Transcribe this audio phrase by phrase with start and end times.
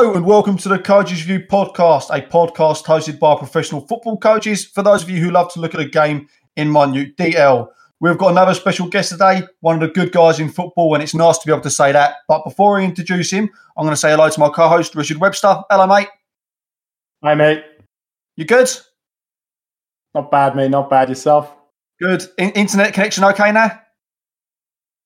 [0.00, 4.64] Hello and welcome to the Coaches View podcast, a podcast hosted by professional football coaches.
[4.64, 6.26] For those of you who love to look at a game
[6.56, 7.70] in minute detail,
[8.00, 11.12] we've got another special guest today, one of the good guys in football, and it's
[11.12, 12.14] nice to be able to say that.
[12.28, 15.60] But before I introduce him, I'm going to say hello to my co-host Richard Webster.
[15.68, 16.08] Hello, mate.
[17.22, 17.62] Hi, mate.
[18.36, 18.70] You good?
[20.14, 20.70] Not bad, mate.
[20.70, 21.10] Not bad.
[21.10, 21.54] Yourself?
[22.00, 22.24] Good.
[22.38, 23.78] In- internet connection okay now?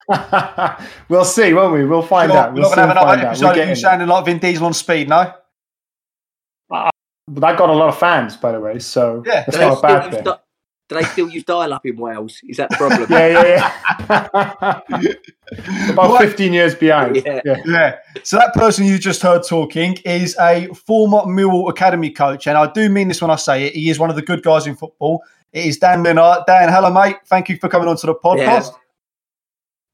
[1.08, 1.84] we'll see, won't we?
[1.84, 2.52] We'll find We're out.
[2.54, 3.26] We'll we're not going to have soon another find out.
[3.28, 5.32] episode We're of you getting sounding like Vin Diesel on speed, no?
[6.70, 6.90] there.
[7.26, 9.44] But that got a lot of fans, by the way, so Yeah.
[9.46, 10.24] that's Do they, not a still bad use thing.
[10.24, 10.38] di-
[10.90, 12.38] do they still use dial up in Wales?
[12.46, 13.06] Is that the problem?
[13.10, 15.10] Yeah, yeah, yeah.
[15.92, 16.20] About What?
[16.20, 17.16] 15 years behind.
[17.16, 17.40] Yeah.
[17.42, 17.56] yeah.
[17.64, 17.96] Yeah.
[18.22, 22.70] So that person you just heard talking is a former Millwall Academy coach, and I
[22.70, 23.72] do mean this when I say it.
[23.74, 25.22] He is one of the good guys in football.
[25.54, 26.44] It is Dan Linnart.
[26.46, 27.16] Dan, hello, mate.
[27.26, 28.36] Thank you for coming on to the podcast.
[28.36, 28.70] Yeah,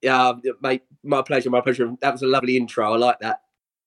[0.02, 1.92] mate, my pleasure, my pleasure.
[2.00, 2.92] That was a lovely intro.
[2.92, 3.42] I like that.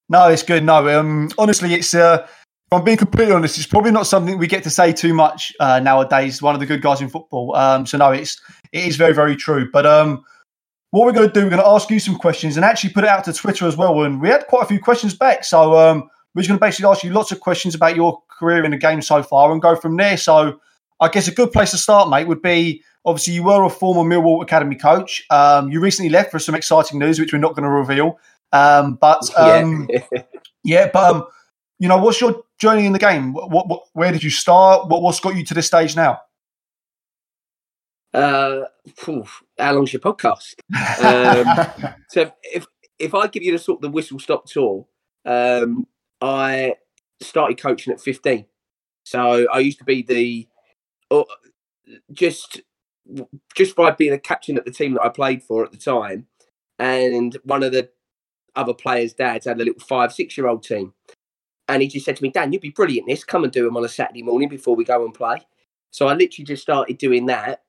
[0.10, 0.64] No, it's good.
[0.64, 1.94] No, um, honestly, it's.
[1.94, 5.14] Uh, if I'm being completely honest, it's probably not something we get to say too
[5.14, 6.42] much uh, nowadays.
[6.42, 7.56] One of the good guys in football.
[7.56, 9.70] Um, so no, it's it is very very true.
[9.72, 10.24] But um,
[10.92, 13.04] what we're going to do, we're going to ask you some questions and actually put
[13.04, 14.04] it out to Twitter as well.
[14.04, 16.90] And we had quite a few questions back, so um, we're just going to basically
[16.90, 19.76] ask you lots of questions about your career in the game so far and go
[19.76, 20.18] from there.
[20.18, 20.60] So
[21.00, 24.02] I guess a good place to start, mate, would be obviously you were a former
[24.02, 25.24] Millwall Academy coach.
[25.30, 28.20] Um, you recently left for some exciting news, which we're not going to reveal.
[28.52, 30.24] Um, but um, yeah.
[30.64, 31.28] yeah, but um,
[31.80, 33.34] you know, what's your journey in the game?
[33.34, 34.88] What, what, where did you start?
[34.90, 36.20] What, what's got you to this stage now?
[38.14, 38.66] uh,
[38.96, 39.26] phew,
[39.58, 40.56] how long's your podcast?
[41.02, 42.66] Um, so if
[43.00, 44.86] if I give you the sort of the whistle stop tour,
[45.26, 45.88] um,
[46.22, 46.76] I
[47.22, 48.46] started coaching at 15.
[49.04, 50.48] So I used to be the
[51.12, 51.24] uh,
[52.12, 52.62] just
[53.56, 56.28] just by being a captain at the team that I played for at the time,
[56.80, 57.90] and one of the
[58.56, 60.94] other players' dads had a little five six year old team,
[61.68, 63.08] and he just said to me, "Dan, you'd be brilliant.
[63.08, 65.38] This come and do them on a Saturday morning before we go and play."
[65.92, 67.64] So I literally just started doing that.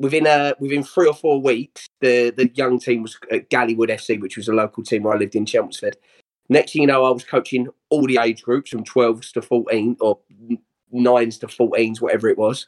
[0.00, 4.20] Within a within three or four weeks, the the young team was at Gallywood FC,
[4.20, 5.96] which was a local team where I lived in Chelmsford.
[6.48, 9.96] Next thing you know, I was coaching all the age groups from 12s to 14
[10.00, 10.18] or
[10.92, 12.66] nines to 14s, whatever it was.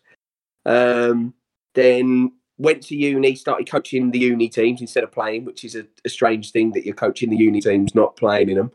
[0.65, 1.35] Um,
[1.77, 5.87] then went to uni, started coaching the uni teams instead of playing, which is a,
[6.05, 8.73] a strange thing that you're coaching the uni teams, not playing in them.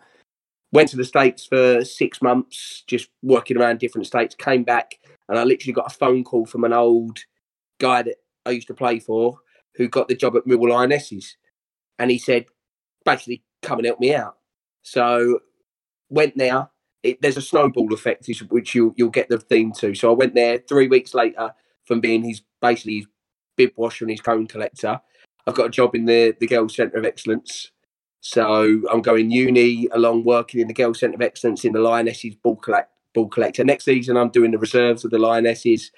[0.73, 4.95] Went to the States for six months, just working around different states, came back,
[5.29, 7.19] and I literally got a phone call from an old
[7.79, 9.39] guy that I used to play for
[9.75, 11.37] who got the job at Millwall Lionesses.
[11.99, 12.45] And he said,
[13.05, 14.37] basically, come and help me out.
[14.83, 15.41] So
[16.09, 16.69] went there.
[17.03, 19.95] It, there's a snowball effect, which- you, you'll get the theme to.
[19.95, 21.53] So I went there three weeks later
[21.85, 23.07] from being his basically his
[23.57, 24.99] bib washer and his cone collector.
[25.47, 27.71] I've got a job in the, the Girls Centre of Excellence.
[28.21, 32.35] So I'm going uni along working in the Girls Centre of Excellence in the Lionesses
[32.35, 33.63] ball, collect, ball collector.
[33.63, 35.91] Next season, I'm doing the reserves of the Lionesses,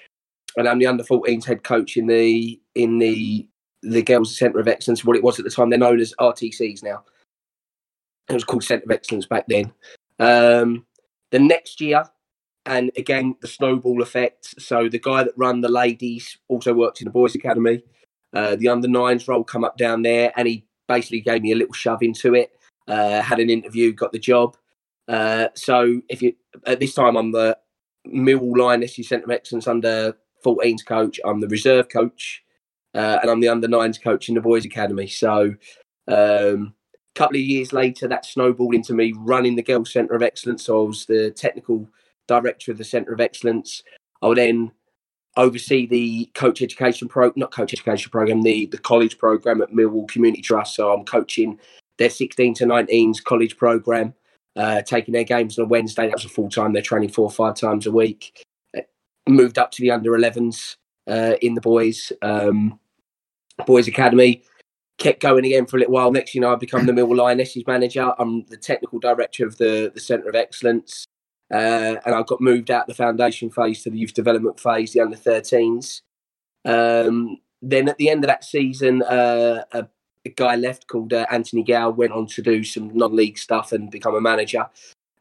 [0.56, 3.46] and I'm the under 14s head coach in the in the
[3.82, 5.04] the Girls Centre of Excellence.
[5.04, 7.04] What it was at the time, they're known as RTCs now.
[8.30, 9.72] It was called Centre of Excellence back then.
[10.18, 10.86] Um,
[11.30, 12.04] the next year,
[12.66, 14.60] and again the snowball effect.
[14.60, 17.82] So the guy that run the ladies also worked in the boys' academy.
[18.32, 21.56] Uh, the under nines role come up down there, and he basically gave me a
[21.56, 22.52] little shove into it.
[22.88, 24.56] Uh, had an interview, got the job.
[25.08, 26.34] Uh, so if you
[26.66, 27.56] at this time I'm the
[28.06, 31.18] Millwall Lionesses Centre of Excellence under 14s coach.
[31.24, 32.42] I'm the reserve coach,
[32.94, 35.06] uh, and I'm the under nines coach in the boys' academy.
[35.06, 35.54] So
[36.06, 40.22] um, a couple of years later, that snowballed into me running the girls' centre of
[40.22, 40.64] excellence.
[40.64, 41.88] So I was the technical
[42.26, 43.82] director of the centre of excellence.
[44.22, 44.72] I would then
[45.36, 50.08] oversee the coach education pro, not coach education program, the the college program at Millwall
[50.08, 50.74] Community Trust.
[50.74, 51.58] So I'm coaching
[51.98, 54.14] their 16 to 19s college program,
[54.56, 56.06] uh, taking their games on a Wednesday.
[56.06, 56.72] That was a full time.
[56.72, 58.44] They're training four or five times a week.
[58.76, 58.82] Uh,
[59.28, 60.76] moved up to the under 11s
[61.06, 62.78] uh, in the boys um,
[63.66, 64.42] boys academy
[64.98, 66.12] kept going again for a little while.
[66.12, 68.12] Next, you know, I become the Millwall Lionesses manager.
[68.18, 71.04] I'm the technical director of the the Centre of Excellence,
[71.52, 75.00] uh, and I got moved out the foundation phase to the youth development phase, the
[75.00, 76.00] under 13s.
[76.64, 79.86] Um, then at the end of that season, uh, a,
[80.24, 83.90] a guy left called uh, Anthony Gow went on to do some non-league stuff and
[83.90, 84.66] become a manager,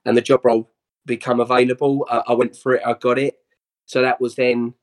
[0.06, 0.70] and the job role
[1.06, 2.08] become available.
[2.10, 3.38] I, I went for it, I got it.
[3.86, 4.74] So that was then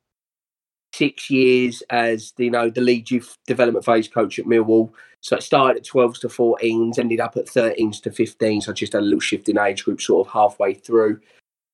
[0.95, 4.93] six years as the, you know the lead youth development phase coach at Millwall.
[5.23, 8.63] So it started at 12s to 14s, ended up at 13s to 15s.
[8.65, 11.21] So I just had a little shift in age group sort of halfway through.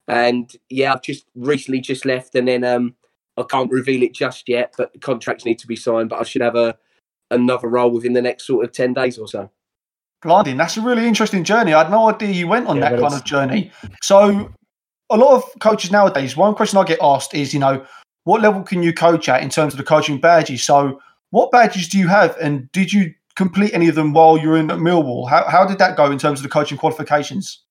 [0.08, 2.94] And yeah, I've just recently just left and then um
[3.38, 6.08] I can't reveal it just yet, but contracts need to be signed.
[6.08, 6.76] But I should have a
[7.30, 9.50] another role within the next sort of 10 days or so.
[10.22, 10.56] Blinding.
[10.56, 11.72] That's a really interesting journey.
[11.74, 13.70] I had no idea you went on Yeah, that kind it's- of journey.
[14.02, 14.50] So,
[15.10, 17.84] a lot of coaches nowadays, one question I get asked is, you know,
[18.24, 20.64] what level can you coach at in terms of the coaching badges?
[20.64, 21.00] So,
[21.30, 24.68] what badges do you have, and did you complete any of them while you're in
[24.68, 25.28] Millwall?
[25.28, 27.62] How, how did that go in terms of the coaching qualifications?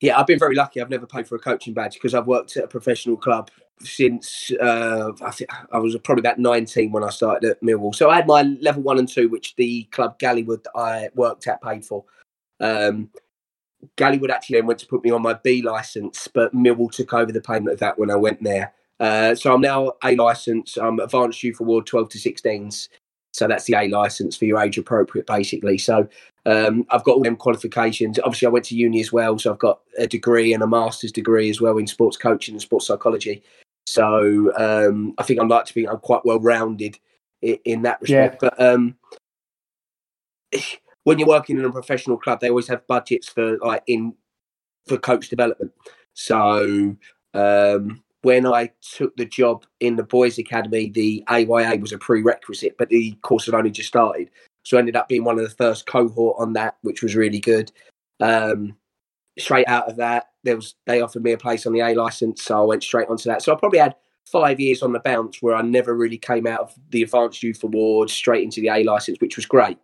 [0.00, 0.80] Yeah, I've been very lucky.
[0.80, 3.50] I've never paid for a coaching badge because I've worked at a professional club
[3.80, 7.94] since uh, I think I was probably about 19 when I started at Millwall.
[7.94, 11.46] So I had my level one and two, which the club Gallywood that I worked
[11.46, 12.04] at paid for.
[12.60, 13.10] Um,
[13.96, 17.32] Gallywood actually then went to put me on my B license, but Millwall took over
[17.32, 18.72] the payment of that when I went there.
[19.00, 20.76] Uh, so I'm now A license.
[20.76, 22.88] I'm Advanced Youth Award 12 to 16s.
[23.34, 25.76] So that's the A license for your age appropriate, basically.
[25.76, 26.08] So
[26.46, 28.20] um, I've got all them qualifications.
[28.20, 31.10] Obviously, I went to uni as well, so I've got a degree and a master's
[31.10, 33.42] degree as well in sports coaching and sports psychology.
[33.86, 36.96] So um, I think I'd like to think I'm quite well rounded
[37.42, 38.40] in, in that respect.
[38.40, 38.94] But um,
[41.02, 44.14] when you're working in a professional club, they always have budgets for like in
[44.86, 45.72] for coach development.
[46.12, 46.96] So
[47.34, 52.76] um, when I took the job in the boys' academy, the AYA was a prerequisite,
[52.78, 54.30] but the course had only just started.
[54.64, 57.40] So I ended up being one of the first cohort on that, which was really
[57.40, 57.70] good.
[58.20, 58.76] Um,
[59.38, 62.42] straight out of that, there was they offered me a place on the A license,
[62.42, 63.42] so I went straight onto that.
[63.42, 63.94] So I probably had
[64.26, 67.62] five years on the bounce where I never really came out of the Advanced Youth
[67.62, 69.78] Award straight into the A license, which was great.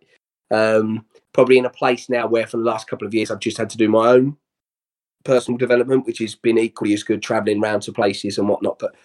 [0.49, 3.57] Um, probably in a place now where for the last couple of years I've just
[3.57, 4.35] had to do my own
[5.23, 8.79] personal development, which has been equally as good traveling around to places and whatnot.
[8.79, 8.95] But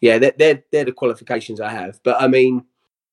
[0.00, 2.00] yeah, they're, they're, they're the qualifications I have.
[2.02, 2.64] But I mean,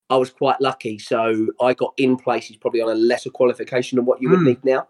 [0.09, 0.99] I was quite lucky.
[0.99, 4.45] So I got in places probably on a lesser qualification than what you would Mm.
[4.45, 4.87] need now.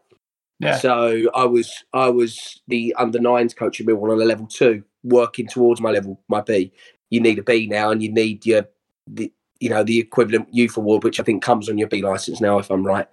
[0.59, 0.77] Yeah.
[0.77, 4.83] So I was I was the under nines coach at Millwall on a level two,
[5.03, 6.71] working towards my level, my B.
[7.09, 8.67] You need a B now, and you need your
[9.07, 12.41] the you know the equivalent youth award, which I think comes on your B license
[12.41, 13.07] now, if I'm right.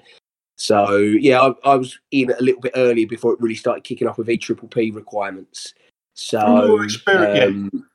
[0.59, 4.09] So yeah, I, I was in a little bit earlier before it really started kicking
[4.09, 5.73] off with E triple P requirements.
[6.15, 7.45] So From your experience- yeah.
[7.79, 7.87] um,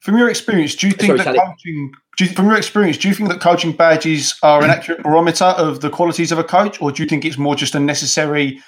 [0.00, 1.38] From your experience, do you think Sorry, that Sally.
[1.38, 1.92] coaching?
[2.16, 5.44] Do you, from your experience, do you think that coaching badges are an accurate barometer
[5.44, 8.62] of the qualities of a coach, or do you think it's more just a necessary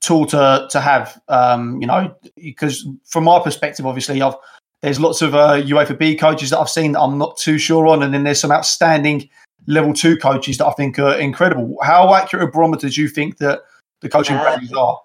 [0.00, 1.20] tool to to have?
[1.28, 4.34] Um, you know, because from my perspective, obviously, I've
[4.82, 7.88] there's lots of uh, UEFA B coaches that I've seen that I'm not too sure
[7.88, 9.28] on, and then there's some outstanding
[9.66, 11.76] level two coaches that I think are incredible.
[11.82, 13.60] How accurate a barometer do you think that
[14.00, 15.00] the coaching Uh, are?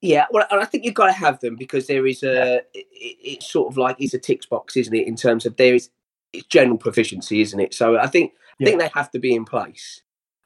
[0.00, 2.62] Yeah, well, I think you've got to have them because there is a.
[2.74, 5.08] It, it's sort of like it's a tick box, isn't it?
[5.08, 5.90] In terms of there is
[6.32, 7.74] it's general proficiency, isn't it?
[7.74, 10.02] So I think I think they have to be in place.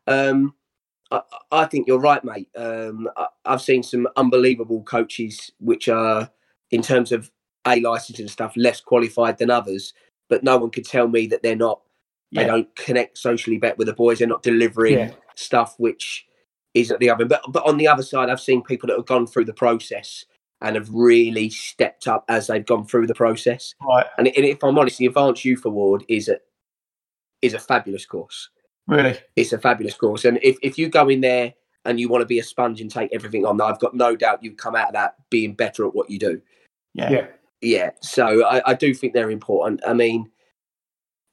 [0.07, 0.55] Um,
[1.11, 1.21] I,
[1.51, 2.49] I think you're right, mate.
[2.57, 6.31] Um, I, I've seen some unbelievable coaches which are,
[6.71, 7.31] in terms of
[7.67, 9.93] a license and stuff, less qualified than others.
[10.29, 11.83] But no one could tell me that they're not.
[12.33, 14.19] They don't connect socially better with the boys.
[14.19, 15.11] They're not delivering Yeah.
[15.35, 16.27] stuff which
[16.75, 17.25] isn't the other.
[17.27, 20.25] But but on the other side, I've seen people that have gone through the process
[20.63, 23.75] and have really stepped up as they've gone through the process.
[23.87, 26.39] Right, And, and if I'm honest, the Advanced Youth Award is a
[27.43, 28.49] is a fabulous course.
[28.87, 29.19] really?
[29.37, 31.53] It's a fabulous course, and if if you go in there
[31.85, 34.43] and you want to be a sponge and take everything on, I've got no doubt
[34.45, 36.41] you come out of that being better at what you do.
[36.95, 37.11] Yeah.
[37.11, 37.27] Yeah.
[37.65, 39.83] Yeah, so I, I do think they're important.
[39.87, 40.29] I mean,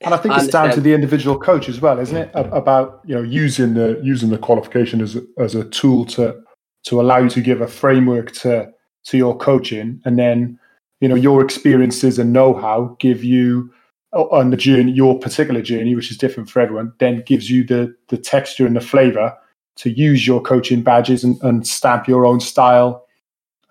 [0.01, 2.32] And I think it's down to the individual coach as well, isn't it?
[2.34, 6.39] About you know using the using the qualification as a, as a tool to
[6.86, 8.72] to allow you to give a framework to
[9.06, 10.58] to your coaching, and then
[11.01, 13.72] you know your experiences and know how give you
[14.13, 16.94] on the journey your particular journey, which is different for everyone.
[17.00, 19.36] Then gives you the the texture and the flavor
[19.77, 23.06] to use your coaching badges and, and stamp your own style.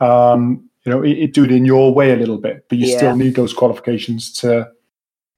[0.00, 2.86] Um, you know, it, it, do it in your way a little bit, but you
[2.86, 2.96] Yeah.
[2.96, 4.70] still need those qualifications to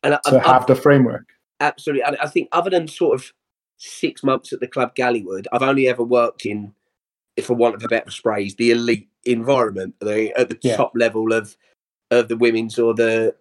[0.03, 1.27] and I, to I- have the framework.
[1.61, 2.03] absolutely.
[2.05, 3.33] And I think other than sort of
[3.77, 6.75] six months at the club Gallywood, I've only ever worked in,
[7.43, 10.77] for want of a better phrase, the elite environment, the, at the Yeah.
[10.77, 11.57] top level of
[12.11, 13.35] of the women's or the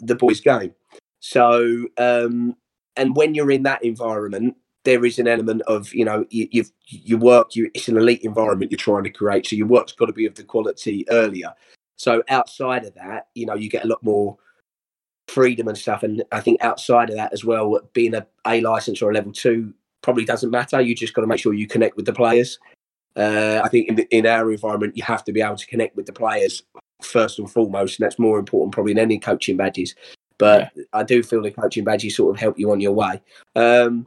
[0.00, 0.74] the boys' game.
[1.20, 2.56] So, um,
[2.96, 6.72] and when you're in that environment, there is an element of you know you you've,
[6.88, 10.06] you work you it's an elite environment you're trying to create, so your work's got
[10.06, 11.52] to be of the quality earlier.
[11.96, 14.36] So outside of that, you know, you get a lot more
[15.28, 16.02] freedom and stuff.
[16.02, 19.32] And I think outside of that as well, being a A license or a level
[19.32, 20.80] two probably doesn't matter.
[20.80, 22.58] You just got to make sure you connect with the players.
[23.16, 25.96] Uh, I think in, the, in our environment, you have to be able to connect
[25.96, 26.62] with the players
[27.02, 29.94] first and foremost, and that's more important probably than any coaching badges.
[30.38, 33.22] But I do feel the coaching badges sort of help you on your way.
[33.54, 34.06] Um,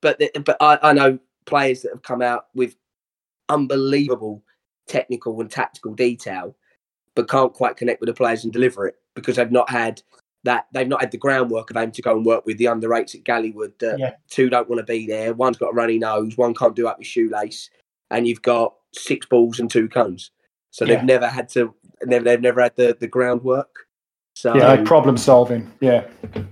[0.00, 2.76] but the, but I, I know players that have come out with
[3.48, 4.42] unbelievable
[4.86, 6.54] technical and tactical detail,
[7.14, 10.02] but can't quite connect with the players and deliver it because they've not had
[10.44, 12.92] that they've not had the groundwork of aim to go and work with the under
[12.94, 13.72] eights at Gallywood.
[13.80, 14.12] That Yeah.
[14.30, 15.32] two don't want to be there.
[15.32, 16.36] One's got a runny nose.
[16.36, 17.70] One can't do up his shoelace,
[18.10, 20.30] and you've got six balls and two cones.
[20.70, 20.96] So Yeah.
[20.96, 21.74] they've never had to.
[22.06, 23.86] They've, they've never had the, the groundwork.
[24.36, 25.72] So Yeah, like problem solving.
[25.80, 26.08] Yeah.
[26.34, 26.42] I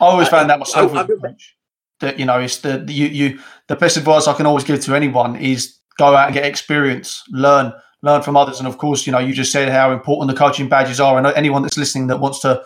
[0.00, 0.92] always I- found that myself.
[0.92, 1.54] I- I as a remember- coach.
[2.00, 4.78] That you know, it's the the- you you the best advice I can always give
[4.84, 9.06] to anyone is go out and get experience, learn, learn from others, and of course,
[9.06, 11.18] you know, you just said how important the coaching badges are.
[11.18, 12.62] And anyone that's listening that wants to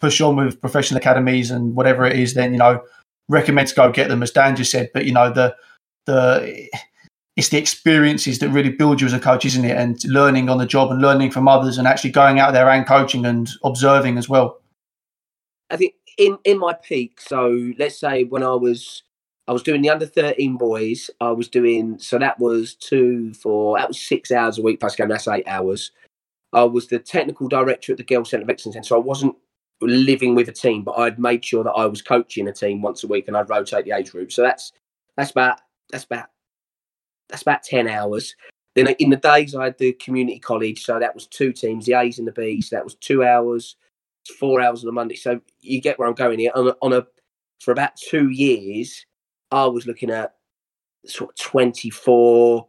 [0.00, 2.82] push on with professional academies and whatever it is, then you know,
[3.28, 4.90] recommend to go get them, as Dan just said.
[4.92, 5.54] But you know, the
[6.06, 6.68] the
[7.36, 9.76] it's the experiences that really build you as a coach, isn't it?
[9.76, 12.86] And learning on the job and learning from others, and actually going out there and
[12.86, 14.60] coaching and observing as well.
[15.70, 17.20] I think in in my peak.
[17.20, 19.02] So let's say when I was
[19.48, 21.10] I was doing the under thirteen boys.
[21.20, 24.96] I was doing so that was two for that was six hours a week plus
[24.96, 25.08] game.
[25.08, 25.90] That's eight hours.
[26.52, 29.34] I was the technical director at the Girls Centre of Excellence, so I wasn't
[29.80, 33.02] living with a team, but I'd made sure that I was coaching a team once
[33.02, 34.30] a week, and I'd rotate the age group.
[34.32, 34.72] So that's
[35.16, 36.26] that's about that's about
[37.28, 38.34] that's about ten hours.
[38.74, 41.94] Then in the days I had the community college, so that was two teams, the
[41.94, 42.70] A's and the B's.
[42.70, 43.76] That was two hours
[44.38, 45.16] four hours on a Monday.
[45.16, 46.52] So you get where I'm going here.
[46.54, 47.06] On a, on a
[47.60, 49.04] for about two years,
[49.52, 50.34] I was looking at
[51.06, 52.66] sort of 24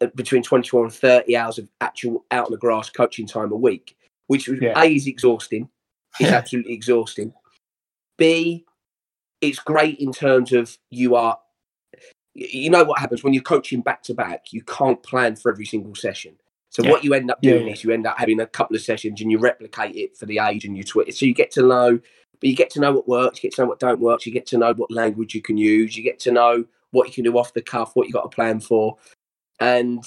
[0.00, 3.56] uh, between 24 and 30 hours of actual out on the grass coaching time a
[3.56, 3.96] week,
[4.26, 4.80] which was Yeah.
[4.80, 5.68] a is exhausting.
[6.18, 7.32] It's absolutely exhausting.
[8.18, 8.64] B,
[9.40, 11.38] it's great in terms of you are.
[12.34, 14.52] You know what happens when you're coaching back to back.
[14.52, 16.36] You can't plan for every single session.
[16.70, 16.90] So Yeah.
[16.90, 17.72] what you end up doing yeah.
[17.72, 20.38] is you end up having a couple of sessions and you replicate it for the
[20.38, 21.14] age and you twit.
[21.14, 21.98] So you get to know,
[22.40, 24.32] but you get to know what works, you get to know what don't work, you
[24.32, 27.24] get to know what language you can use, you get to know what you can
[27.24, 28.96] do off the cuff, what you got to plan for,
[29.60, 30.04] and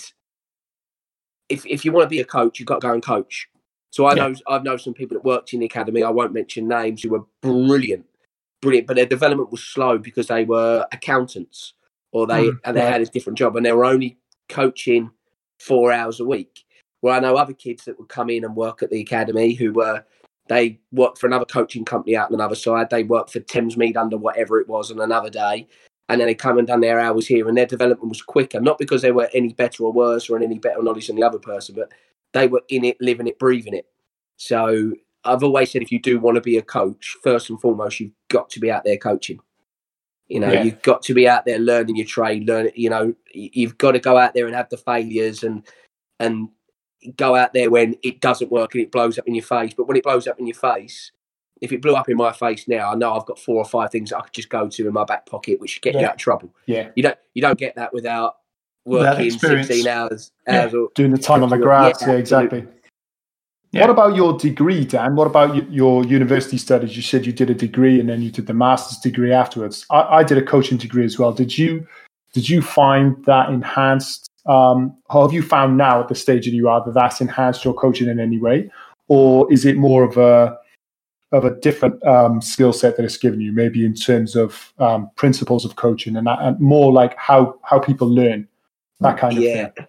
[1.50, 3.50] if if you want to be a coach, you've got to go and coach.
[3.92, 4.30] So I Yeah.
[4.30, 6.04] know I've known some people that worked in the academy.
[6.04, 8.06] I won't mention names who were brilliant,
[8.62, 11.74] brilliant, but their development was slow because they were accountants
[12.12, 12.92] or they Mm, and they right.
[12.92, 14.18] had a different job and they were only
[14.48, 15.12] coaching
[15.60, 16.66] four hours a week.
[17.02, 19.74] Well, I know other kids that would come in and work at the academy who
[19.74, 20.04] were
[20.50, 22.90] they worked for another coaching company out on another side.
[22.90, 25.68] They worked for Thamesmead under whatever it was on another day.
[26.10, 28.80] And then they come and done their hours here and their development was quicker, not
[28.80, 31.76] because they were any better or worse or any better knowledge than the other person,
[31.76, 31.92] but
[32.34, 33.86] they were in it, living it, breathing it.
[34.38, 38.00] So I've always said if you do want to be a coach, first and foremost,
[38.00, 39.40] you've got to be out there coaching.
[40.28, 40.64] You know, Yeah.
[40.64, 44.00] you've got to be out there learning your trade, learn you know, you've got to
[44.00, 45.64] go out there and have the failures and
[46.20, 46.50] and
[47.16, 49.74] go out there when it doesn't work and it blows up in your face.
[49.74, 51.12] But when it blows up in your face,
[51.62, 53.92] if it blew up in my face now, I know I've got four or five
[53.92, 56.06] things that I could just go to in my back pocket, which should get you
[56.06, 56.54] out of trouble.
[56.66, 56.90] Yeah.
[56.96, 58.38] You don't you don't get that without
[58.86, 60.32] working sixteen hours.
[60.48, 60.64] Yeah.
[60.64, 62.02] hours or, Doing the time on the grass.
[62.02, 62.20] Yeah, absolutely.
[62.22, 62.68] exactly.
[63.72, 63.82] Yeah.
[63.82, 65.16] What about your degree, Dan?
[65.16, 66.96] What about your university studies?
[66.96, 69.86] You said you did a degree and then you did the master's degree afterwards.
[69.92, 71.32] I, I did a coaching degree as well.
[71.32, 71.86] Did you
[72.34, 74.29] did you find that enhanced?
[74.46, 77.66] Um, how have you found now at the stage that you are that that's enhanced
[77.66, 78.72] your coaching in any way,
[79.08, 80.58] or is it more of a
[81.32, 85.12] of a different um, skill set that it's given you, maybe in terms of um,
[85.16, 88.48] principles of coaching and, that, and more like how how people learn
[89.00, 89.70] that kind of yeah.
[89.70, 89.88] thing?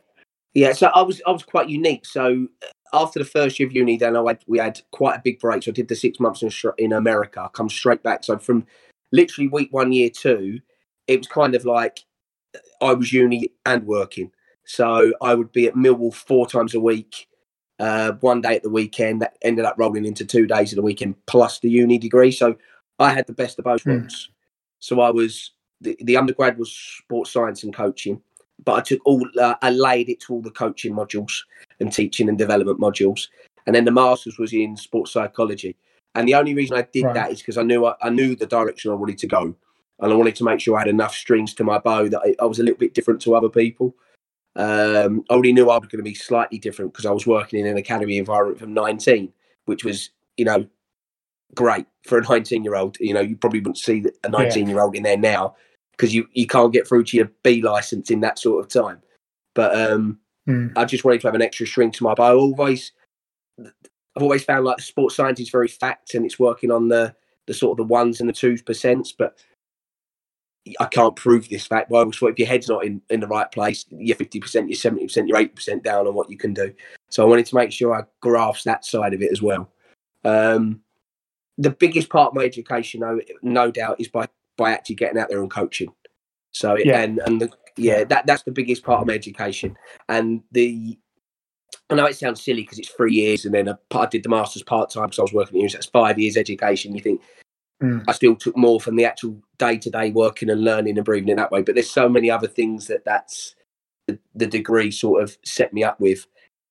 [0.54, 2.04] Yeah, so I was I was quite unique.
[2.04, 5.22] So uh, after the first year of uni, then I had, we had quite a
[5.22, 5.62] big break.
[5.62, 7.40] So I did the six months in, in America.
[7.40, 8.24] I come straight back.
[8.24, 8.66] So from
[9.12, 10.58] literally week one, year two,
[11.06, 12.00] it was kind of like
[12.82, 14.32] I was uni and working.
[14.70, 17.26] So I would be at Millwall four times a week,
[17.80, 19.20] uh, one day at the weekend.
[19.20, 22.30] That ended up rolling into two days of the weekend plus the uni degree.
[22.30, 22.54] So
[23.00, 23.90] I had the best of both Hmm.
[23.90, 24.30] worlds.
[24.78, 25.50] So I was
[25.80, 28.22] the, the undergrad was sports science and coaching,
[28.64, 31.32] but I took all uh, I laid it to all the coaching modules
[31.80, 33.26] and teaching and development modules,
[33.66, 35.74] and then the masters was in sports psychology.
[36.14, 37.14] And the only reason I did Right.
[37.14, 39.42] that is because I knew I, I knew the direction I wanted to go,
[39.98, 42.36] and I wanted to make sure I had enough strings to my bow that I,
[42.40, 43.96] I was a little bit different to other people.
[44.56, 47.60] Um, I already knew I was going to be slightly different because I was working
[47.60, 49.32] in an academy environment from 19,
[49.66, 50.66] which was, you know,
[51.54, 52.98] great for a 19 year old.
[53.00, 55.54] You know, you probably wouldn't see a 19 year old in there now
[55.92, 59.00] because you, you can't get through to your B license in that sort of time.
[59.54, 60.68] But um, Hmm.
[60.76, 62.24] I just wanted to have an extra string to my bow.
[62.24, 62.92] I always,
[63.60, 67.14] I've always found like the sports science is very fact and it's working on the
[67.46, 69.38] the sort of the ones and the twos percents, but
[70.78, 71.90] I can't prove this fact.
[71.90, 74.76] But I if your head's not in, in the right place, you're fifty percent, you're
[74.76, 76.72] seventy percent, you're eighty percent down on what you can do.
[77.10, 79.70] So I wanted to make sure I grasped that side of it as well.
[80.24, 80.80] Um,
[81.58, 85.28] the biggest part of my education, no, no doubt, is by by actually getting out
[85.28, 85.92] there and coaching.
[86.52, 87.00] So Yeah.
[87.00, 89.76] and and the, yeah, that that's the biggest part of my education,
[90.08, 90.98] and the
[91.88, 94.28] I know it sounds silly because it's three years, and then I, I did the
[94.28, 95.68] masters part time because I was working at uni.
[95.68, 96.94] So that's five years education.
[96.94, 97.20] You think
[97.82, 98.04] Mm.
[98.06, 101.28] I still took more from the actual day to day working and learning and breathing
[101.30, 101.62] in that way.
[101.62, 103.54] But there's so many other things that that's
[104.06, 106.26] the, the degree sort of set me up with.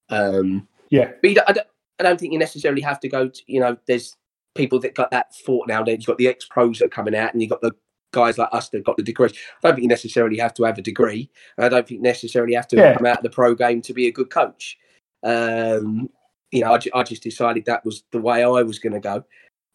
[0.10, 1.12] Um, Yeah.
[1.22, 1.68] but don't, I, don't,
[2.00, 3.28] I don't think you necessarily have to go.
[3.30, 4.16] To, you know, there's
[4.56, 5.98] people that got that thought nowadays.
[6.00, 7.72] You've got the ex pros that are coming out, and you've got the
[8.12, 9.30] guys like us that got the degree.
[9.30, 11.30] I don't think you necessarily have to have a degree.
[11.58, 12.96] and I don't think you necessarily have to Yeah.
[12.96, 14.78] come out of the pro game to be a good coach.
[15.24, 16.10] Um,
[16.52, 19.24] you know, I, I just decided that was the way I was going to go.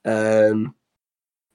[0.05, 0.75] Um,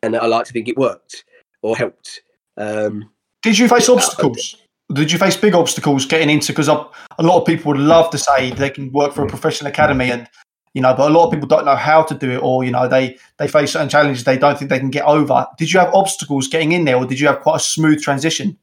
[0.04, 1.26] and I like to think it worked
[1.62, 2.22] or helped.
[2.58, 3.10] Um,
[3.42, 4.56] Did you face obstacles?
[4.92, 6.52] Did you face big obstacles getting into?
[6.52, 6.88] Because a
[7.20, 10.12] a lot of people would love to say they can work for a professional academy,
[10.12, 10.28] and
[10.74, 12.72] you know, but a lot of people don't know how to do it, or you
[12.72, 15.48] know, they they face certain challenges they don't think they can get over.
[15.58, 18.58] Did you have obstacles getting in there, or did you have quite a smooth transition?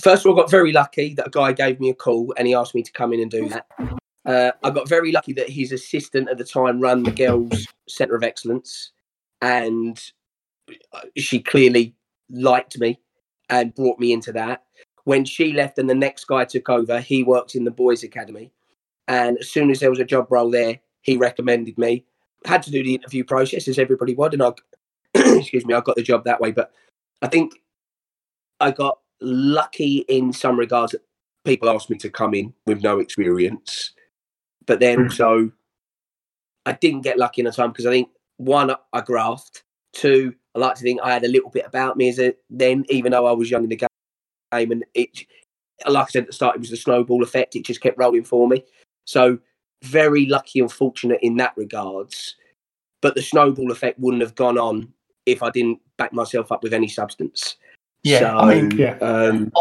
[0.00, 2.46] first of all, I got very lucky that a guy gave me a call and
[2.46, 3.66] he asked me to come in and do that.
[4.26, 8.16] Uh, I got very lucky that his assistant at the time ran the girls' centre
[8.16, 8.90] of excellence,
[9.40, 10.00] and
[11.16, 11.94] she clearly
[12.28, 12.98] liked me
[13.48, 14.64] and brought me into that.
[15.04, 18.50] When she left and the next guy took over, he worked in the boys' academy,
[19.06, 22.04] and as soon as there was a job role there, he recommended me.
[22.44, 24.52] Had to do the interview process as everybody would, and I,
[25.14, 26.50] excuse me, I got the job that way.
[26.50, 26.72] But
[27.22, 27.54] I think
[28.58, 30.96] I got lucky in some regards
[31.44, 33.92] people asked me to come in with no experience,
[34.66, 35.04] but then Mm.
[35.04, 35.52] also
[36.64, 38.08] I didn't get lucky in the time because I think
[38.38, 42.08] one I grasped, two I like to think I had a little bit about me
[42.08, 45.26] as a then even though I was young in the game and it
[45.86, 47.54] like I said at the start it was the snowball effect.
[47.56, 48.64] It just kept rolling for me.
[49.06, 49.38] So
[49.84, 52.34] very lucky and fortunate in that regards.
[53.02, 54.92] But the snowball effect wouldn't have gone on
[55.26, 57.56] if I didn't back myself up with any substance.
[58.02, 58.96] Yeah, so, I mean, Yeah.
[59.00, 59.52] um,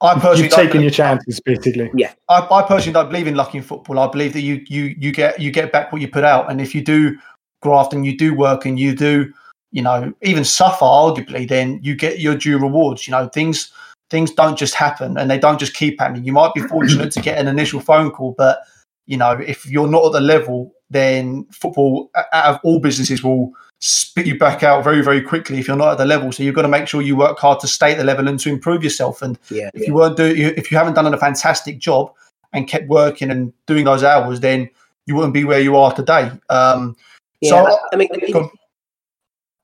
[0.00, 1.90] I personally You've don't- taken your chances, basically.
[2.28, 3.98] I, I personally don't believe in luck in football.
[3.98, 6.60] I believe that you you you get you get back what you put out, and
[6.60, 7.16] if you do
[7.62, 9.32] graft and you do work and you do
[9.72, 13.06] you know even suffer arguably, then you get your due rewards.
[13.06, 13.72] You know things
[14.10, 16.24] things don't just happen and they don't just keep happening.
[16.24, 18.58] You might be fortunate to get an initial phone call, but
[19.06, 23.52] you know if you're not at the level, then football out of all businesses will
[23.86, 26.32] spit you back out very very quickly if you're not at the level.
[26.32, 28.40] So you've got to make sure you work hard to stay at the level and
[28.40, 31.78] to improve yourself and yeah, if you weren't doing if you haven't done a fantastic
[31.80, 32.10] job
[32.54, 34.70] and kept working and doing those hours then
[35.04, 36.96] you wouldn't be where you are today um
[37.42, 37.50] yeah.
[37.50, 38.50] so I, I mean, on.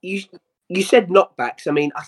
[0.03, 0.23] you
[0.69, 1.67] you said knockbacks.
[1.67, 2.05] I mean, I,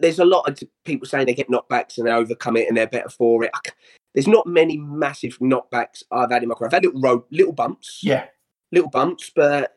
[0.00, 2.88] there's a lot of people saying they get knockbacks and they overcome it and they're
[2.88, 3.52] better for it.
[3.54, 3.70] I
[4.12, 6.66] there's not many massive knockbacks I've had in my career.
[6.66, 8.26] I've had little road, little bumps, yeah
[8.72, 9.76] little bumps, but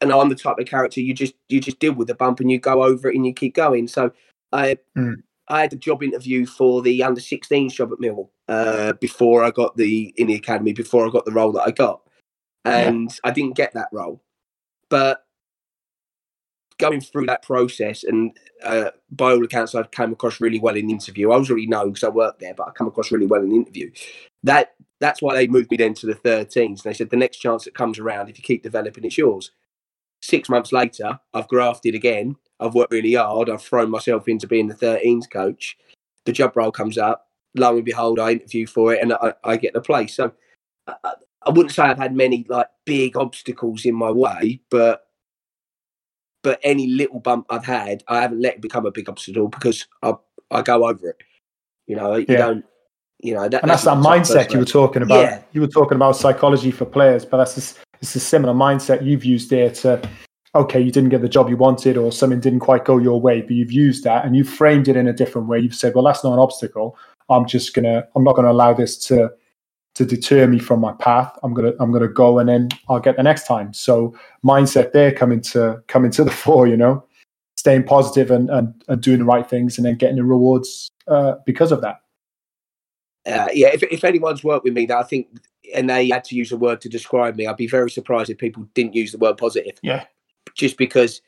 [0.00, 2.50] and I'm the type of character you just you just deal with the bump and
[2.50, 3.88] you go over it and you keep going.
[3.88, 4.12] So
[4.52, 5.22] I Mm.
[5.48, 9.50] I had a job interview for the under 16s job at Millwall uh, before I
[9.50, 12.02] got the in the academy before I got the role that I got,
[12.64, 14.22] and I didn't get that role,
[14.88, 15.24] but
[16.78, 20.88] going through that process and uh, by all accounts I came across really well in
[20.88, 21.30] the interview.
[21.30, 23.48] I was already known because I worked there, but I come across really well in
[23.48, 23.90] the interview.
[24.42, 26.56] That that's why they moved me then to the 13s.
[26.56, 29.52] And they said the next chance that comes around, if you keep developing, it's yours.
[30.22, 32.36] Six months later, I've grafted again.
[32.58, 33.50] I've worked really hard.
[33.50, 35.76] I've thrown myself into being the 13s coach.
[36.24, 37.28] The job role comes up.
[37.54, 40.14] Lo and behold, I interview for it and I, I get the place.
[40.14, 40.32] So
[40.86, 45.06] I, I- wouldn't say I've had many like big obstacles in my way, but
[46.42, 49.86] but any little bump I've had, I haven't let it become a big obstacle because
[50.02, 50.14] I
[50.50, 51.16] I go over it.
[51.86, 52.36] You know, you Yeah.
[52.38, 52.64] don't.
[53.20, 55.20] You know, that, and that's that the mindset you were talking about.
[55.22, 55.40] Yeah.
[55.52, 59.24] You were talking about psychology for players, but that's just, it's a similar mindset you've
[59.24, 60.08] used there to,
[60.54, 63.40] okay, you didn't get the job you wanted or something didn't quite go your way,
[63.40, 65.58] but you've used that and you've framed it in a different way.
[65.58, 66.96] You've said, well, that's not an obstacle.
[67.28, 69.30] I'm just gonna, I'm not gonna allow this to
[69.96, 71.34] to deter me from my path.
[71.42, 73.72] I'm gonna, I'm gonna go and then I'll get the next time.
[73.72, 77.04] So mindset there coming to coming to the fore, you know,
[77.56, 81.36] staying positive and and, and doing the right things and then getting the rewards uh,
[81.46, 82.00] because of that.
[83.26, 85.26] uh, yeah, if, if anyone's worked with me that I think,
[85.74, 88.38] and they had to use a word to describe me, I'd be very surprised if
[88.38, 89.78] people didn't use the word positive.
[89.82, 90.04] Yeah.
[90.54, 91.20] Just because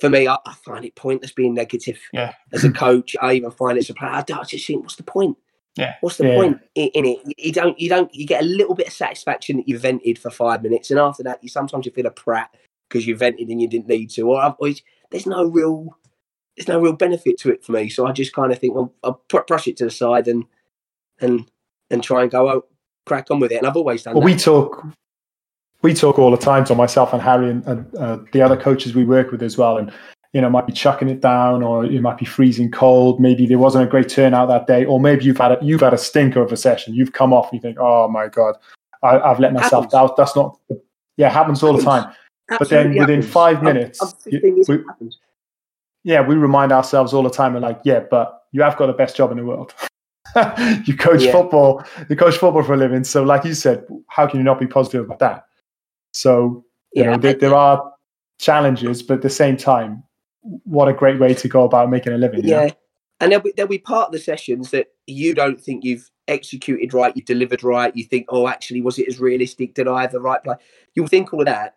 [0.00, 1.98] for me, I, I find it pointless being negative.
[2.12, 2.34] Yeah.
[2.52, 4.82] As a coach, I even find it as a player, I, don't- I just think,
[4.82, 5.36] what's the point?
[5.76, 5.94] Yeah.
[6.02, 6.34] What's the Yeah.
[6.36, 7.34] point in, in it?
[7.38, 10.30] You don't, you don't, you get a little bit of satisfaction that you vented for
[10.30, 12.54] five minutes, and after that, you sometimes you feel a prat
[12.88, 15.96] because you vented and you didn't need to, or, or it's- there's no real,
[16.56, 17.88] there's no real benefit to it for me.
[17.88, 20.44] So I just kind of think, well, I'll put, brush it to the side and
[21.20, 21.50] and
[21.90, 22.68] and try and go out,
[23.06, 23.56] crack on with it.
[23.58, 24.84] And I've always done Well, we talk,
[25.82, 28.94] we talk all the time to myself and Harry and, and uh, the other coaches
[28.94, 29.78] we work with as well.
[29.78, 29.92] And
[30.34, 33.20] you know, might be chucking it down, or it might be freezing cold.
[33.20, 35.94] Maybe there wasn't a great turnout that day, or maybe you've had a, you've had
[35.94, 36.92] a stinker of a session.
[36.92, 38.56] You've come off and you think, oh my god,
[39.04, 40.10] I, have let myself down.
[40.16, 40.58] That's not,
[41.16, 42.12] yeah, happens all the time.
[42.50, 43.32] Absolutely but then within happens.
[43.32, 45.10] five I'm- minutes, I'm you- we-
[46.02, 48.92] yeah, we remind ourselves all the time, and like, yeah, but you have got the
[48.92, 49.72] best job in the world.
[50.84, 51.32] you coach Yeah.
[51.32, 53.04] football, you coach football for a living.
[53.04, 55.44] So, like you said, how can you not be positive about that?
[56.12, 57.92] So, you Yeah, know, there, there are
[58.38, 60.02] challenges, but at the same time,
[60.42, 62.44] what a great way to go about making a living.
[62.44, 62.64] you know?
[62.64, 62.70] Yeah.
[63.20, 66.92] And there'll be, there'll be part of the sessions that you don't think you've executed
[66.92, 67.94] right, you've delivered right.
[67.96, 69.74] You think, oh, actually, was it as realistic?
[69.74, 70.56] Did I have the right play?
[70.94, 71.76] You'll think all of that,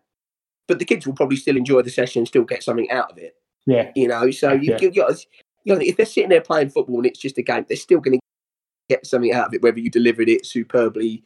[0.67, 3.35] but the kids will probably still enjoy the session, still get something out of it.
[3.65, 4.77] yeah, You know, so you, Yeah.
[4.81, 5.07] you, you,
[5.63, 7.99] you know, if they're sitting there playing football and it's just a game, they're still
[7.99, 8.19] going to
[8.89, 11.23] get something out of it, whether you delivered it superbly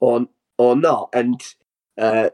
[0.00, 0.26] or
[0.58, 1.10] or not.
[1.12, 1.42] And
[1.98, 2.30] uh,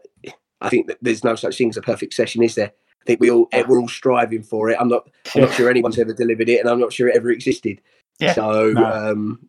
[0.60, 2.72] I think that there's no such thing as a perfect session, is there?
[3.00, 4.76] I think we all we're all striving for it.
[4.78, 7.30] I'm not I'm not sure anyone's ever delivered it, and I'm not sure it ever
[7.30, 7.80] existed.
[8.18, 8.34] Yeah.
[8.34, 8.84] So, No.
[8.84, 9.48] um,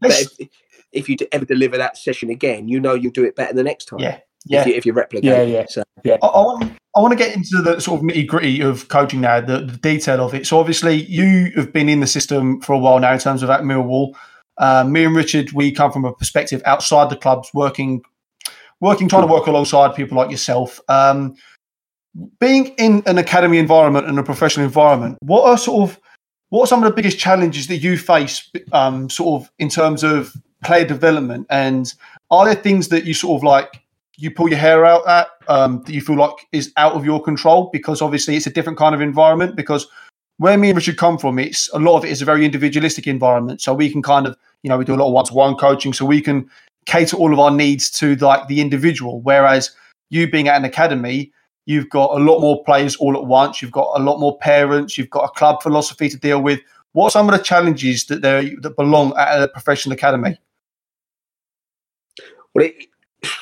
[0.00, 0.48] but if,
[0.92, 3.86] if you ever deliver that session again, you know you'll do it better the next
[3.86, 4.00] time.
[4.00, 4.60] yeah, yeah.
[4.60, 5.24] If you, if you replicate.
[5.24, 5.48] Yeah, it.
[5.48, 5.66] yeah.
[5.68, 8.88] So, I, I want I want to get into the sort of nitty gritty of
[8.88, 10.46] coaching now, the, the detail of it.
[10.46, 13.50] So obviously, you have been in the system for a while now in terms of
[13.50, 14.14] at Millwall.
[14.58, 18.02] Um, me and Richard, we come from a perspective outside the clubs, working,
[18.80, 20.80] working, trying to work alongside people like yourself.
[20.88, 21.34] Um,
[22.38, 25.98] being in an academy environment and a professional environment, what are sort of
[26.50, 30.04] what are some of the biggest challenges that you face, um, sort of in terms
[30.04, 31.94] of player development, and
[32.30, 33.82] are there things that you sort of like
[34.16, 37.22] you pull your hair out at um, that you feel like is out of your
[37.22, 39.86] control because obviously it's a different kind of environment because
[40.38, 43.06] where me and Richard come from it's a lot of it is a very individualistic
[43.06, 43.60] environment.
[43.60, 46.04] So we can kind of you know we do a lot of one-to-one coaching so
[46.04, 46.48] we can
[46.86, 49.20] cater all of our needs to like the individual.
[49.20, 49.70] Whereas
[50.10, 51.32] you being at an academy
[51.66, 53.62] you've got a lot more players all at once.
[53.62, 54.98] You've got a lot more parents.
[54.98, 56.60] You've got a club philosophy to deal with.
[56.92, 60.38] What are some of the challenges that there that belong at a professional academy?
[62.54, 62.88] Well, it,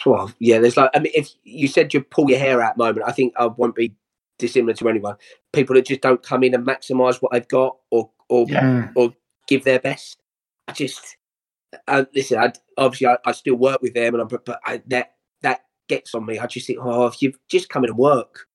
[0.06, 0.58] well, yeah.
[0.58, 3.34] There's like, I mean, if you said you pull your hair out moment, I think
[3.36, 3.94] I won't be
[4.38, 5.16] dissimilar to anyone.
[5.52, 8.88] People that just don't come in and maximise what they've got, or or Yeah.
[8.96, 9.14] Mm.
[9.46, 10.16] give their best.
[10.68, 11.16] I just
[11.88, 12.38] uh, listen.
[12.38, 15.60] I obviously I, I still work with them, and I'm, but but I, that that
[15.88, 16.38] gets on me.
[16.38, 18.46] I just think, oh, if you've just come in and work,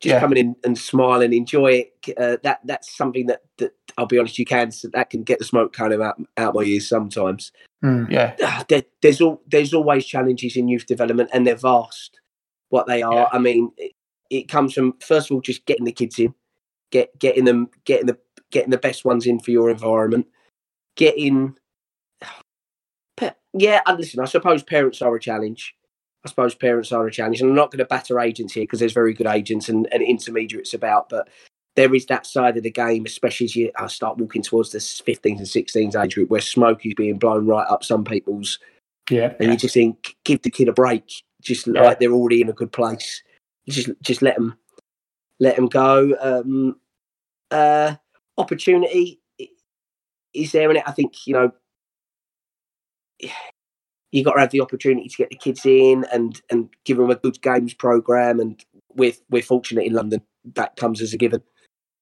[0.00, 0.20] just Yeah.
[0.20, 1.72] coming in and smile and enjoy
[2.06, 2.16] it.
[2.16, 5.38] Uh, that that's something that that I'll be honest, you can so that can get
[5.38, 7.52] the smoke kind of out out my ears sometimes.
[7.84, 8.10] Mm.
[8.10, 12.20] yeah Ah, there, there's all there's always challenges in youth development, and they're vast.
[12.68, 13.28] What they are, Yeah.
[13.32, 13.92] I mean, it,
[14.30, 16.34] it comes from first of all just getting the kids in,
[16.92, 18.18] get getting them, getting the
[18.52, 20.26] getting the best ones in for your environment,
[20.96, 21.56] getting.
[23.16, 25.74] Pa- Yeah, and listen, I suppose parents are a challenge.
[26.24, 28.78] I suppose parents are a challenge, and I'm not going to batter agents here because
[28.78, 31.28] there's very good agents and, and intermediates about, but
[31.76, 34.78] there is that side of the game, especially as you I start walking towards the
[34.78, 38.58] 15s and 16s age group where smoke is being blown right up some people's,
[39.08, 41.04] Yeah, and you just think, give the kid a break,
[41.40, 41.82] just Yeah.
[41.82, 43.22] like they're already in a good place.
[43.68, 44.56] Just, just let them,
[45.38, 46.16] let them go.
[46.20, 46.80] Um,
[47.50, 47.96] uh,
[48.36, 49.20] opportunity
[50.34, 50.84] is there in it.
[50.86, 51.52] I think you know,
[54.12, 57.10] you got to have the opportunity to get the kids in and and give them
[57.10, 58.40] a good games program.
[58.40, 58.62] And
[58.94, 60.22] we're we're fortunate in London
[60.54, 61.42] that comes as a given,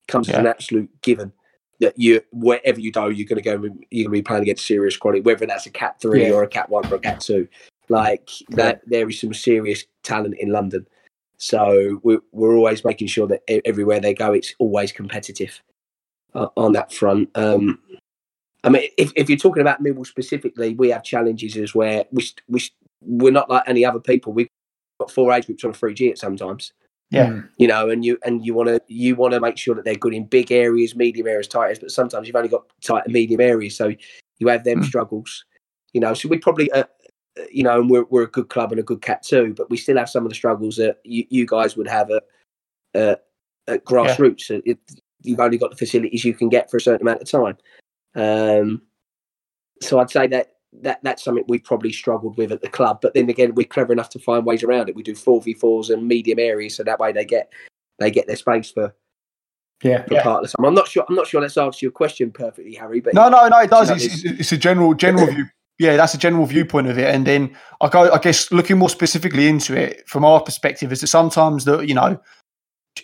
[0.08, 1.32] comes as an absolute given.
[1.80, 3.62] That you wherever you go, you're going to go.
[3.90, 6.32] You're going to be playing against serious quality, whether that's a cat three Yeah.
[6.32, 7.46] or a cat one or a cat two.
[7.88, 10.88] Like that, there is some serious talent in London.
[11.36, 15.62] So we're we're always making sure that everywhere they go, it's always competitive
[16.34, 17.30] uh, on that front.
[17.36, 17.78] Um,
[18.64, 22.28] I mean, if, if you're talking about Millwall specifically, we have challenges as where we,
[22.48, 22.60] we,
[23.02, 24.32] we're not like any other people.
[24.32, 24.48] We've
[24.98, 26.72] got four age groups on a three G at sometimes,
[27.10, 27.28] Yeah.
[27.28, 27.48] Mm.
[27.56, 29.94] you know, and you and you want to you want to make sure that they're
[29.94, 31.78] good in big areas, medium areas, tight areas.
[31.78, 33.94] But sometimes you've only got tight and medium areas, so
[34.38, 34.84] you have them Mm.
[34.84, 35.44] struggles,
[35.92, 36.14] you know.
[36.14, 36.70] So we probably.
[36.70, 36.84] Uh,
[37.38, 39.70] uh, you know, and we're we're a good club and a good cat two, but
[39.70, 42.24] we still have some of the struggles that you, you guys would have at
[42.94, 43.16] uh,
[43.68, 44.42] at grassroots.
[44.42, 44.78] So It,
[45.22, 47.56] you've only got the facilities you can get for a certain amount of time.
[48.14, 48.82] Um,
[49.80, 53.00] so I'd say that that that's something we've probably struggled with at the club.
[53.00, 54.94] But then again, we're clever enough to find ways around it.
[54.94, 57.52] We do four v fours and medium areas, so that way they get
[57.98, 58.94] they get their space for,
[59.82, 60.66] yeah, for part of the time.
[60.66, 61.04] I'm not sure.
[61.08, 61.40] I'm not sure.
[61.40, 63.00] Let's answer your question perfectly, Harry.
[63.00, 63.58] But No, no, no.
[63.58, 63.88] It does.
[63.88, 65.46] know, It's, it's, it's a general, general view.
[65.78, 67.14] Yeah, that's a general viewpoint of it.
[67.14, 71.00] And then I go, I guess, looking more specifically into it from our perspective, is
[71.00, 72.20] that sometimes that you know,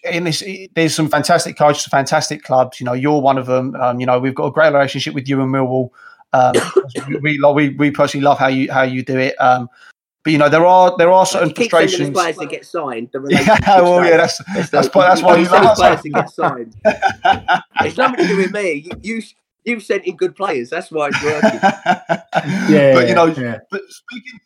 [0.03, 0.43] in this,
[0.75, 2.81] there's some fantastic coaches, fantastic clubs.
[2.81, 3.77] You know, you're one of them.
[3.77, 5.91] Um, you know, we've got a great relationship with you and Millwall.
[6.35, 6.55] Um,
[7.23, 9.35] we, we we we personally love how you how you do it.
[9.41, 9.69] Um,
[10.25, 12.11] but you know there are there are certain You keep frustrations.
[12.11, 13.11] players that get signed.
[13.13, 14.11] The Yeah, relationship well, stays.
[14.11, 16.03] yeah, that's that's So why that's why you send love players us.
[16.03, 16.75] to get signed.
[17.81, 18.73] It's nothing to do with me.
[18.73, 19.23] You, you
[19.65, 20.71] you've sent in good players.
[20.71, 21.61] That's why it's working.
[22.69, 23.59] Yeah, but you know, yeah.
[23.71, 24.41] but speaking,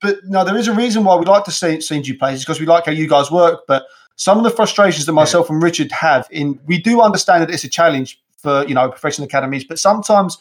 [0.00, 2.58] but no, there is a reason why we like to see send you plays because
[2.60, 3.60] we like how you guys work.
[3.68, 3.84] But
[4.16, 7.64] some of the frustrations that myself and Richard have in, we do understand that it's
[7.64, 10.38] a challenge for you know professional academies, but sometimes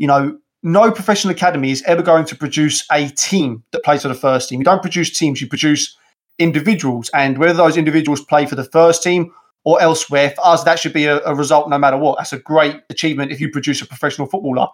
[0.00, 0.36] you know.
[0.62, 4.50] No professional academy is ever going to produce a team that plays for the first
[4.50, 4.60] team.
[4.60, 5.96] You don't produce teams; you produce
[6.38, 9.32] individuals, and whether those individuals play for the first team
[9.64, 12.18] or elsewhere, for us, that should be a, a result no matter what.
[12.18, 14.68] That's a great achievement if you produce a professional footballer.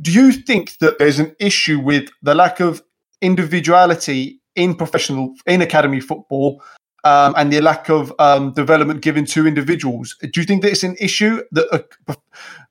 [0.00, 2.82] Do you think that there's an issue with the lack of
[3.22, 6.62] individuality in professional, in academy football,
[7.04, 10.16] um, and the lack of um, development given to individuals?
[10.20, 12.14] Do you think that it's an issue that uh,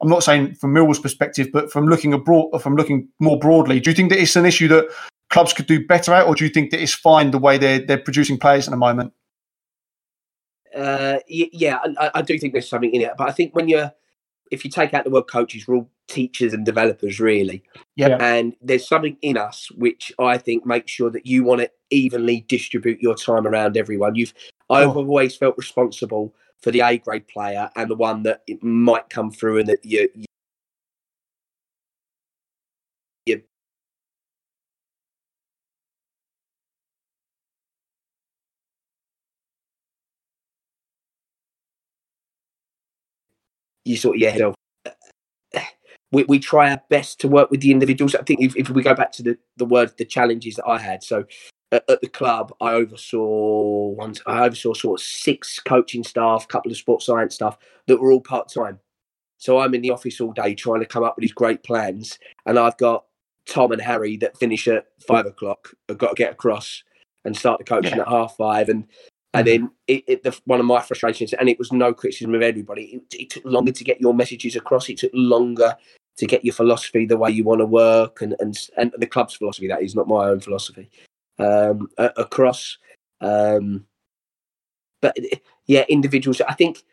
[0.02, 3.89] I'm not saying from Millwall's perspective, but from looking abroad, from looking more broadly, do
[3.89, 4.89] you think that it's an issue that
[5.30, 7.80] clubs could do better at, or do you think that it's fine the way they're
[7.80, 9.13] they're producing players at the moment?
[10.76, 13.91] Uh, yeah, I, I do think there's something in it, but I think when you're,
[14.54, 17.63] if you take out the word coaches, we're all teachers and developers, really.
[17.96, 18.18] Yeah.
[18.20, 22.46] And there's something in us which I think makes sure that you want to evenly
[22.48, 24.16] distribute your time around everyone.
[24.16, 24.34] You've,
[24.70, 24.76] oh.
[24.76, 25.06] I've Oh.
[25.06, 29.32] always felt responsible for the A grade player and the one that it might come
[29.32, 30.02] through and that you.
[30.02, 30.26] you you-
[43.86, 44.52] you sort of yeah.
[46.12, 48.13] We, we try our best to work with the individuals.
[48.13, 50.78] I think if, if we go back to the, the word the challenges that I
[50.78, 51.26] had, so
[51.72, 56.48] at, at the club I oversaw one I oversaw sort of six coaching staff, a
[56.48, 58.80] couple of sports science staff that were all part time.
[59.39, 62.19] So I'm in the office all day trying to come up with these great plans,
[62.46, 63.06] and I've got
[63.48, 65.72] Tom and Harry that finish at five o'clock.
[65.89, 66.84] I've got to get across
[67.26, 68.04] and start the coaching Yeah.
[68.04, 68.86] at half five, and
[69.34, 72.41] and then it, it, the, one of my frustrations, and it was no criticism of
[72.41, 72.84] everybody.
[72.84, 74.89] It, it took longer to get your messages across.
[74.89, 75.76] It took longer
[76.17, 79.34] to get your philosophy the way you want to work, and and and the club's
[79.34, 79.67] philosophy.
[79.67, 80.89] That is not my own philosophy.
[81.39, 82.78] Um, across,
[83.22, 83.86] um,
[85.02, 85.17] but
[85.65, 86.39] yeah, individuals.
[86.41, 86.84] I think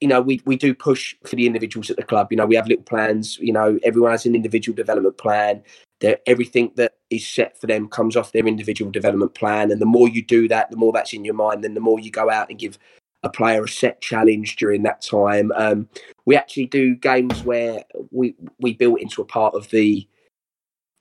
[0.00, 2.28] you know we we do push for the individuals at the club.
[2.30, 3.36] You know, we have little plans.
[3.38, 5.64] You know, everyone has an individual development plan.
[6.00, 9.86] That everything that is set for them comes off their individual development plan, and the
[9.86, 11.64] more you do that, the more that's in your mind.
[11.64, 12.78] Then the more you go out and give
[13.22, 15.52] a player a set challenge during that time.
[15.56, 15.88] Um,
[16.24, 20.06] we actually do games where we we build into a part of the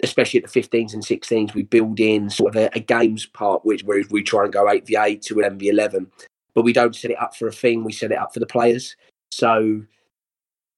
[0.04, 3.65] especially at the 15s and 16s we build in sort of a, a games part
[3.65, 6.06] which where we try and go 8v8 to 11v11
[6.54, 8.46] but we don't set it up for a thing we set it up for the
[8.46, 8.96] players
[9.32, 9.82] so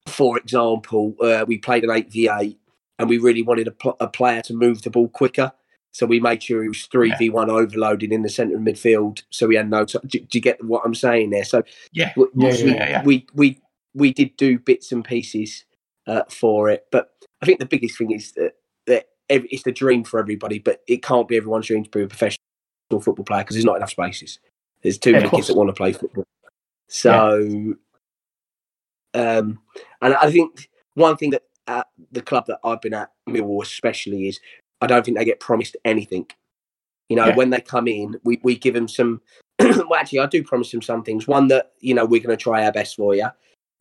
[0.06, 2.56] for example uh, we played an 8v8
[3.00, 5.52] and we really wanted a, pl- a player to move the ball quicker
[5.92, 9.56] so we made sure he was 3v1 overloaded in the centre of midfield so we
[9.56, 12.12] had no t- do, do you get what i'm saying there so Yeah.
[12.16, 13.04] we, Yeah, we, yeah, yeah.
[13.04, 13.62] we we
[13.94, 15.64] we did do bits and pieces
[16.08, 17.10] uh, for it, but
[17.42, 18.54] I think the biggest thing is that
[18.86, 22.02] that ev- it's the dream for everybody, but it can't be everyone's dream to be
[22.02, 22.38] a professional
[23.02, 24.38] football player because there's not enough spaces.
[24.82, 26.24] There's too many kids that want to play football.
[26.88, 27.74] So,
[29.14, 29.58] um,
[30.02, 33.36] and I think one thing that at the club that I've been at, mm.
[33.36, 34.40] Millwall especially, is
[34.80, 36.26] I don't think they get promised anything.
[37.08, 37.36] You know, Yeah.
[37.36, 39.20] when they come in, we, we give them some.
[39.58, 41.26] well, actually, I do promise them some things.
[41.26, 43.28] One that you know we're going to try our best for you.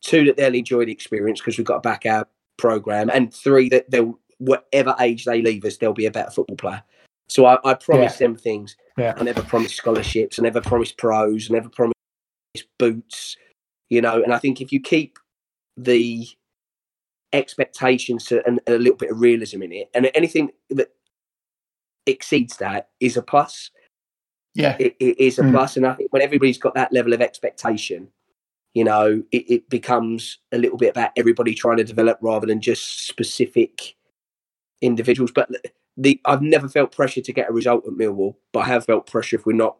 [0.01, 3.69] Two that they'll enjoy the experience because we've got to back our program, and three
[3.69, 6.83] that they'll whatever age they leave us, they'll be a better football player.
[7.27, 8.75] So I, I promise them things.
[8.97, 9.13] Yeah.
[9.15, 10.39] I never promised scholarships.
[10.39, 11.49] I never promise pros.
[11.49, 11.93] I never promise
[12.79, 13.37] boots.
[13.89, 15.19] You know, and I think if you keep
[15.77, 16.27] the
[17.33, 20.89] expectations to, and a little bit of realism in it, and anything that
[22.05, 23.71] exceeds that is a plus.
[24.55, 24.75] Yeah.
[24.79, 25.51] It, it is a Mm.
[25.51, 28.07] plus, and I think when everybody's got that level of expectation,
[28.73, 32.61] you know, it, it becomes a little bit about everybody trying to develop rather than
[32.61, 33.95] just specific
[34.81, 35.31] individuals.
[35.31, 35.49] But
[35.97, 39.07] the I've never felt pressure to get a result at Millwall, but I have felt
[39.07, 39.77] pressure if we're not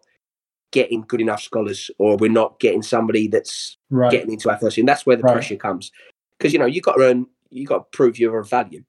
[0.71, 4.11] getting good enough scholars or we're not getting somebody that's Right.
[4.11, 4.85] getting into our first team.
[4.85, 5.33] That's where the Right.
[5.33, 5.91] pressure comes.
[6.37, 8.83] Because you know, you've got to earn you got to prove you're of value,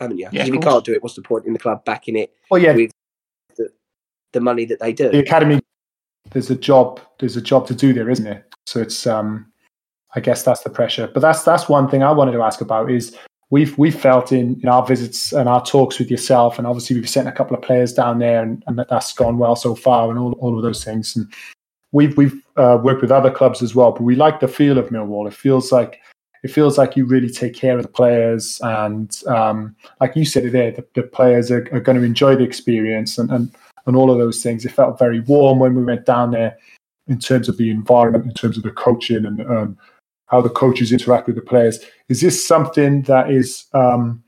[0.00, 0.26] haven't you?
[0.26, 0.64] 'Cause Yeah, if you course.
[0.64, 2.90] can't do it, what's the point in the club backing it Well, yeah, with
[3.56, 3.70] the,
[4.32, 5.10] the money that they do?
[5.10, 5.60] the academy.
[6.30, 7.00] There's a job.
[7.18, 8.44] There's a job to do there, isn't it?
[8.66, 9.06] So it's.
[9.06, 9.46] um
[10.14, 11.06] I guess that's the pressure.
[11.12, 13.16] But that's that's one thing I wanted to ask about is
[13.48, 17.08] we've we've felt in, in our visits and our talks with yourself, and obviously we've
[17.08, 20.18] sent a couple of players down there, and, and that's gone well so far, and
[20.18, 21.16] all all of those things.
[21.16, 21.32] And
[21.92, 24.90] we've we've uh, worked with other clubs as well, but we like the feel of
[24.90, 25.26] Millwall.
[25.26, 25.98] It feels like
[26.42, 30.50] it feels like you really take care of the players, and um, like you said
[30.50, 33.54] there, the, the players are, are going to enjoy the experience, and, and
[33.86, 34.64] and all of those things.
[34.64, 36.56] It felt very warm when we went down there
[37.08, 39.78] in terms of the environment, in terms of the coaching and um,
[40.26, 41.78] how the coaches interact with the players.
[42.08, 44.22] Is this something that is um,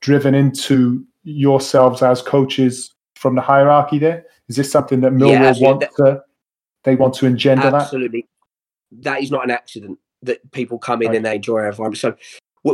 [0.00, 4.24] driven into yourselves as coaches from the hierarchy there?
[4.48, 6.22] Is this something that Millwall yeah, want that, to
[6.84, 7.72] they want to engender absolutely.
[7.72, 7.84] that?
[7.84, 8.26] Absolutely.
[9.02, 11.16] That is not an accident that people come in right.
[11.16, 11.98] and they enjoy our environment.
[11.98, 12.16] So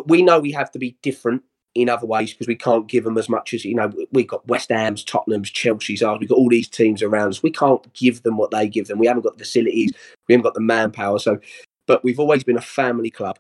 [0.07, 1.43] we know we have to be different
[1.75, 4.47] in other ways because we can't give them as much as you know we've got
[4.47, 6.19] West Ham's, Tottenham's, Chelsea's, ours.
[6.21, 7.43] we've got all these teams around us.
[7.43, 8.99] We can't give them what they give them.
[8.99, 9.93] We haven't got the facilities,
[10.29, 11.19] we haven't got the manpower.
[11.19, 11.39] So,
[11.87, 13.39] but we've always been a family club,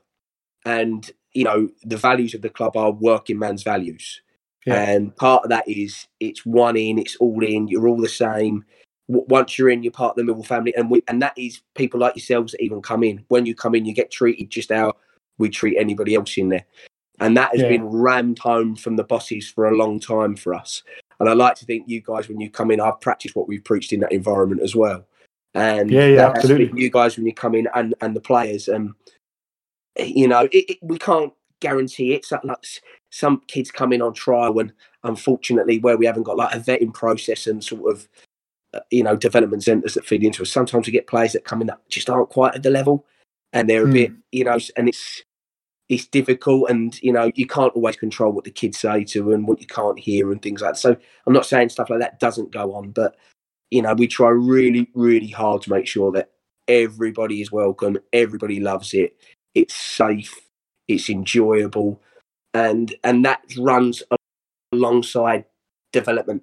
[0.64, 4.22] and you know the values of the club are working man's values.
[4.64, 4.90] Yeah.
[4.90, 7.68] And part of that is it's one in, it's all in.
[7.68, 8.64] You're all the same.
[9.08, 12.00] Once you're in, you're part of the Millwall family, and we and that is people
[12.00, 13.24] like yourselves that even come in.
[13.28, 14.94] When you come in, you get treated just how
[15.38, 16.64] we treat anybody else in there.
[17.20, 17.68] And that has yeah.
[17.68, 20.82] been rammed home from the bosses for a long time for us.
[21.20, 23.62] And I like to think you guys, when you come in, I've practiced what we've
[23.62, 25.06] preached in that environment as well.
[25.54, 26.82] And yeah, yeah, absolutely.
[26.82, 28.94] You guys, when you come in, and and the players, and
[29.98, 32.24] you know, it, it, we can't guarantee it.
[32.24, 32.64] So, like,
[33.10, 34.72] some kids come in on trial, and
[35.04, 38.08] unfortunately, where we haven't got like a vetting process and sort of,
[38.90, 41.66] you know, development centres that feed into us, sometimes we get players that come in
[41.66, 43.06] that just aren't quite at the level,
[43.52, 43.92] and they're a mm.
[43.92, 45.22] bit, you know, and it's
[45.88, 49.46] it's difficult and you know you can't always control what the kids say to and
[49.46, 50.78] what you can't hear and things like that.
[50.78, 53.16] So i'm not saying stuff like that doesn't go on but
[53.70, 56.30] you know we try really really hard to make sure that
[56.68, 59.16] everybody is welcome everybody loves it
[59.54, 60.40] it's safe
[60.88, 62.00] it's enjoyable
[62.54, 64.02] and and that runs
[64.72, 65.44] alongside
[65.92, 66.42] development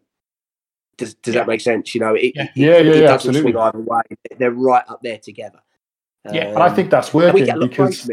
[1.00, 1.42] does, does yeah.
[1.42, 3.52] that make sense you know it, yeah yeah, it, yeah, it doesn't absolutely.
[3.52, 4.02] swing either way
[4.38, 5.60] they're right up there together
[6.32, 8.10] yeah um, and i think that's working because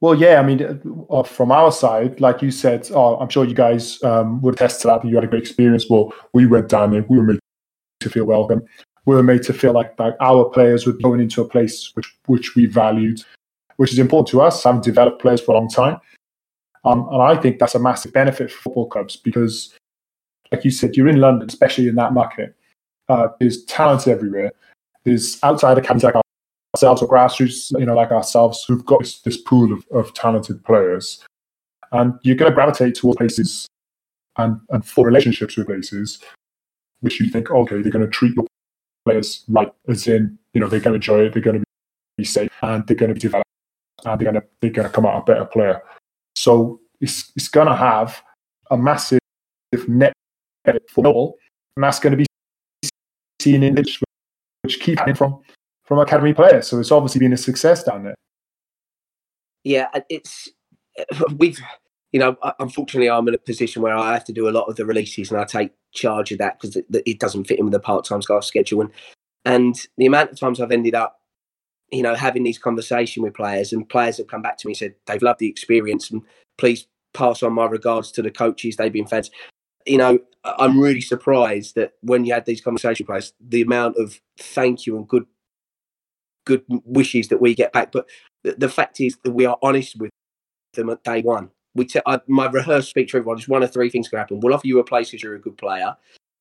[0.00, 3.54] well, yeah, I mean, uh, from our side, like you said, oh, I'm sure you
[3.54, 5.04] guys um, would attest to that.
[5.04, 5.90] You had a great experience.
[5.90, 7.40] Well, we went down there, we were made
[8.00, 8.62] to feel welcome.
[9.06, 12.14] We were made to feel like, like our players were going into a place which
[12.26, 13.22] which we valued,
[13.76, 15.98] which is important to us, having developed players for a long time.
[16.84, 19.74] Um, and I think that's a massive benefit for football clubs because,
[20.52, 22.54] like you said, you're in London, especially in that market.
[23.08, 24.52] Uh, there's talent everywhere.
[25.04, 26.14] There's outside academies like
[26.74, 30.64] ourselves or grassroots, you know, like ourselves, who've got this, this pool of, of talented
[30.64, 31.24] players.
[31.92, 33.66] And you're going to gravitate towards places
[34.36, 36.18] and, and for relationships with places
[37.00, 38.46] which you think, okay, they're going to treat your
[39.04, 41.64] players right, as in, you know, they're going to enjoy it, they're going to
[42.16, 43.48] be safe, and they're going to be developed,
[44.04, 45.80] and they're going to they're going to come out a better player.
[46.36, 48.22] So it's it's going to have
[48.70, 49.20] a massive
[49.86, 50.12] net
[50.90, 51.36] for all,
[51.76, 52.26] and that's going to be
[53.40, 54.00] seen in which
[54.62, 55.40] which keep happening from
[55.84, 56.68] from academy players.
[56.68, 58.14] So it's obviously been a success down there.
[59.64, 60.48] Yeah, it's
[61.36, 61.58] we've
[62.12, 64.76] you know unfortunately I'm in a position where I have to do a lot of
[64.76, 67.72] the releases and I take charge of that because it, it, doesn't fit in with
[67.72, 68.80] the part time staff schedule.
[68.82, 68.90] And
[69.44, 71.20] and the amount of times I've ended up
[71.90, 74.78] you know having these conversation with players and players have come back to me and
[74.78, 76.22] said they've loved the experience and
[76.58, 78.76] please pass on my regards to the coaches.
[78.76, 79.30] They've been fans.
[79.86, 80.18] You know,
[80.58, 84.96] I'm really surprised that when you had these conversations, players, the amount of thank you
[84.96, 85.26] and good
[86.44, 87.92] good wishes that we get back.
[87.92, 88.08] But
[88.42, 90.10] the, the fact is that we are honest with
[90.74, 91.50] them at day one.
[91.74, 94.40] We t- I, my rehearsed speech to everyone is one of three things can happen.
[94.40, 95.96] We'll offer you a place because you're a good player.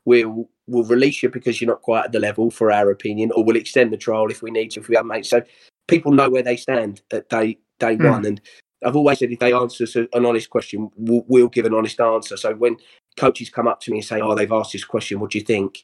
[0.05, 3.43] We'll we'll release you because you're not quite at the level, for our opinion, or
[3.43, 5.25] we'll extend the trial if we need to, if we haven't made.
[5.25, 5.43] So
[5.87, 8.09] people know where they stand at day day mm.
[8.09, 8.25] one.
[8.25, 8.41] And
[8.85, 12.37] I've always said if they answer an honest question, we'll, we'll, give an honest answer.
[12.37, 12.77] So when
[13.17, 15.19] coaches come up to me and say, "Oh, they've asked this question.
[15.19, 15.83] What do you think?"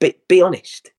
[0.00, 0.92] Be, be honest.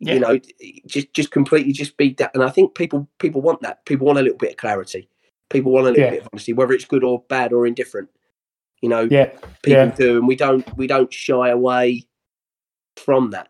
[0.00, 0.14] Yeah.
[0.14, 0.40] You know,
[0.86, 2.32] just just completely just be that.
[2.34, 3.84] And I think people people want that.
[3.86, 5.08] People want a little bit of clarity.
[5.50, 6.10] People want a little yeah.
[6.10, 8.08] bit of honesty, whether it's good or bad or indifferent.
[8.82, 9.30] You know, yeah,
[9.62, 12.06] people do, and we don't we don't shy away
[12.96, 13.48] from that.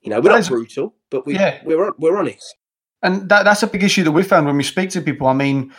[0.00, 2.54] You know, we're that not is, brutal, but we we're we're honest.
[3.02, 5.26] And that that's a big issue that we found when we speak to people.
[5.26, 5.72] I mean,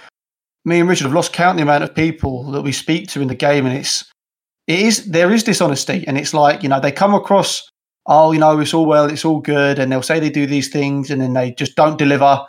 [0.66, 3.28] me and Richard have lost count the amount of people that we speak to in
[3.28, 4.04] the game, and it's
[4.68, 7.70] it is there is dishonesty, and it's like you know they come across
[8.08, 10.70] oh, you know, it's all well, it's all good, and they'll say they do these
[10.70, 12.40] things, and then they just don't deliver,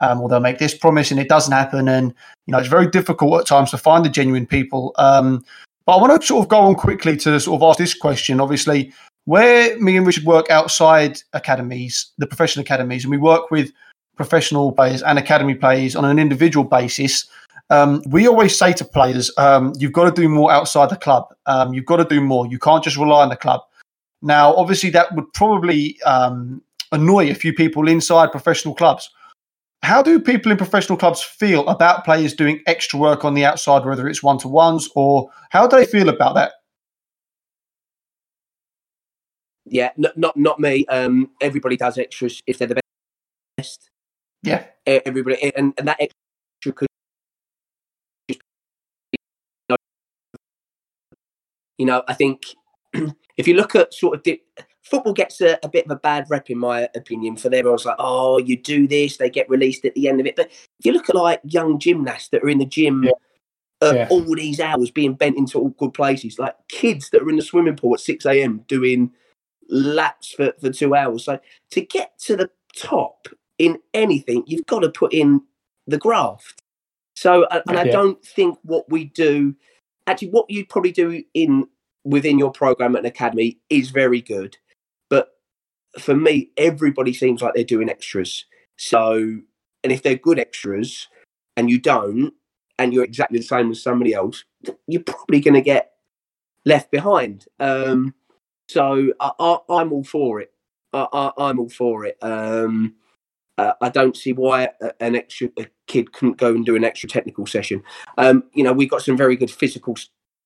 [0.00, 2.14] um, or they'll make this promise and it doesn't happen, and
[2.46, 4.92] you know, it's very difficult at times to find the genuine people.
[4.96, 5.44] Um,
[5.84, 8.40] but I want to sort of go on quickly to sort of ask this question.
[8.40, 8.92] Obviously,
[9.24, 13.72] where me and Richard work outside academies, the professional academies, and we work with
[14.16, 17.26] professional players and academy players on an individual basis.
[17.70, 21.34] Um, we always say to players, um, you've got to do more outside the club.
[21.46, 22.46] Um, you've got to do more.
[22.46, 23.62] You can't just rely on the club.
[24.22, 26.62] Now, obviously, that would probably um,
[26.92, 29.10] annoy a few people inside professional clubs.
[29.82, 33.84] How do people in professional clubs feel about players doing extra work on the outside,
[33.84, 36.52] whether it's one to ones, or how do they feel about that?
[39.64, 40.86] Yeah, not not me.
[40.86, 42.80] Um, everybody does extras if they're the
[43.56, 43.90] best.
[44.42, 44.64] Yeah.
[44.86, 46.88] Everybody, and, and that extra could
[51.78, 52.44] you know, I think
[53.36, 54.42] if you look at sort of di-
[54.82, 57.96] football gets a, a bit of a bad rep in my opinion for everyone's like,
[57.98, 60.36] oh, you do this, they get released at the end of it.
[60.36, 63.10] But if you look at like young gymnasts that are in the gym Yeah.
[63.82, 64.06] at Yeah.
[64.10, 67.76] all these hours being bent into awkward places, like kids that are in the swimming
[67.76, 68.64] pool at 6 a.m.
[68.68, 69.10] doing
[69.68, 71.24] laps for, for two hours.
[71.24, 71.40] So
[71.72, 73.26] to get to the top
[73.58, 75.42] in anything, you've got to put in
[75.86, 76.62] the graft.
[77.14, 77.92] So, and and I Yeah.
[77.92, 79.56] don't think what we do,
[80.06, 81.66] actually, what you'd probably do in
[82.04, 84.56] within your program at an academy is very good.
[85.10, 85.30] But
[85.98, 88.44] for me, everybody seems like they're doing extras.
[88.76, 89.14] So,
[89.82, 91.08] and if they're good extras
[91.56, 92.32] and you don't,
[92.78, 94.44] and you're exactly the same as somebody else,
[94.86, 95.92] you're probably going to get
[96.64, 97.46] left behind.
[97.58, 98.14] Um,
[98.68, 100.52] so I, I'm all for it.
[100.92, 102.18] I, I, I'm all for it.
[102.22, 102.94] Um,
[103.58, 107.08] uh, I don't see why an extra a kid couldn't go and do an extra
[107.08, 107.82] technical session.
[108.18, 109.96] Um, you know, we've got some very good physical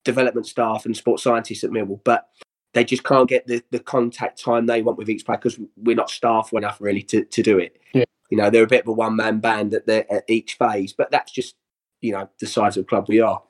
[0.05, 2.29] development staff and sports scientists at Millwall, but
[2.73, 5.97] they just can't get the, the contact time they want with each player because we're
[5.97, 7.77] not staffed enough really to, to do it.
[7.93, 8.05] Yeah.
[8.31, 10.93] You know, they're a bit of a one man band at, their, at each phase,
[10.93, 11.57] but that's just,
[12.01, 13.43] you know, the size of the club we are.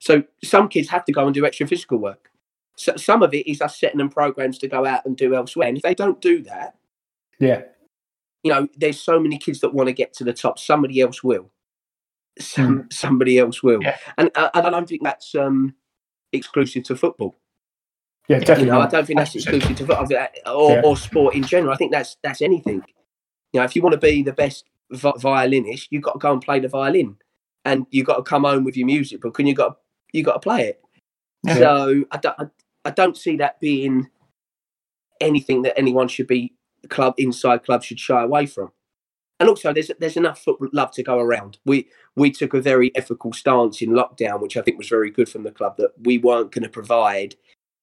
[0.00, 2.30] So some kids have to go and do extra physical work.
[2.76, 5.68] So some of it is us setting them programs to go out and do elsewhere.
[5.68, 6.74] And if they don't do that,
[7.38, 7.62] Yeah.
[8.44, 10.58] You know, there's so many kids that want to get to the top.
[10.58, 11.50] Somebody else will.
[12.38, 13.82] Some somebody else will.
[13.82, 13.96] Yeah.
[14.18, 15.74] And uh, and I don't think that's um,
[16.32, 17.34] exclusive to football.
[18.28, 18.70] Yeah, You definitely.
[18.70, 20.06] know, I don't think that's exclusive to football
[20.46, 20.82] or, Yeah.
[20.84, 21.72] or sport in general.
[21.72, 22.82] I think that's that's anything.
[23.52, 26.32] You know, if you want to be the best vi- violinist, you've got to go
[26.32, 27.16] and play the violin,
[27.64, 29.78] and you've got to come home with your music book, and you got
[30.12, 30.80] you got to play it.
[31.44, 31.54] Yeah.
[31.54, 32.44] So I don't I,
[32.84, 34.10] I don't see that being
[35.20, 36.54] anything that anyone should be
[36.88, 38.72] club inside club should shy away from.
[39.40, 41.58] And also, there's there's enough football love to go around.
[41.64, 45.28] We we took a very ethical stance in lockdown, which I think was very good
[45.28, 45.76] from the club.
[45.78, 47.34] That we weren't going to provide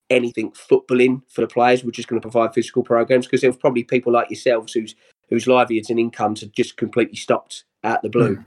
[0.08, 1.84] anything footballing for the players.
[1.84, 4.94] We're just going to provide physical programs because there was probably people like yourselves whose
[5.28, 8.44] whose livelihoods and incomes had just completely stopped out the blue.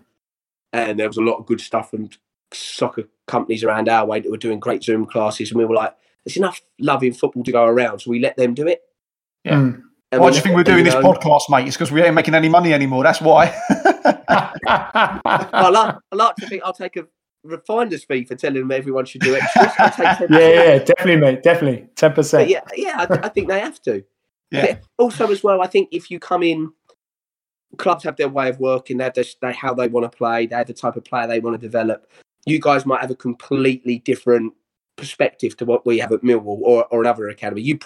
[0.73, 2.09] And there was a lot of good stuff from
[2.53, 5.95] soccer companies around our way that were doing great Zoom classes, and we were like,
[6.23, 8.83] "There's enough love in football to go around," so we let them do it.
[9.43, 9.57] Yeah.
[9.57, 9.83] Mm.
[10.11, 11.67] And Why do you think we're doing this know- podcast, mate?
[11.67, 13.03] It's because we ain't making any money anymore.
[13.03, 13.53] That's why.
[14.67, 17.05] I like, I like to think I'll take a
[17.45, 19.71] refinder's fee for telling them everyone should do extras.
[19.95, 20.29] Take 10%.
[20.29, 21.43] yeah, yeah, definitely, mate.
[21.43, 22.49] Definitely, ten But percent.
[22.49, 24.03] yeah, yeah, I, I think they have to.
[24.51, 24.77] Yeah.
[24.97, 26.71] Also, as well, I think if you come in,
[27.77, 28.97] clubs have their way of working.
[28.97, 30.45] They have their, they, how they want to play.
[30.45, 32.07] They have the type of player they want to develop.
[32.45, 34.53] You guys might have a completely different
[34.95, 37.63] perspective to what we have at Millwall or, or another academy.
[37.63, 37.79] You,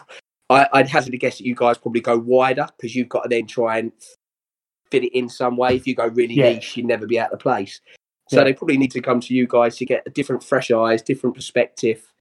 [0.50, 3.30] I, I'd hazard a guess that you guys probably go wider because you've got to
[3.30, 3.92] then try and
[4.92, 5.76] fit it in some way.
[5.76, 6.54] If you go really Yeah.
[6.54, 7.80] niche, you'd never be out of place.
[8.30, 8.46] So Yeah.
[8.46, 11.36] they probably need to come to you guys to get a different, fresh eyes, different
[11.36, 12.12] perspective,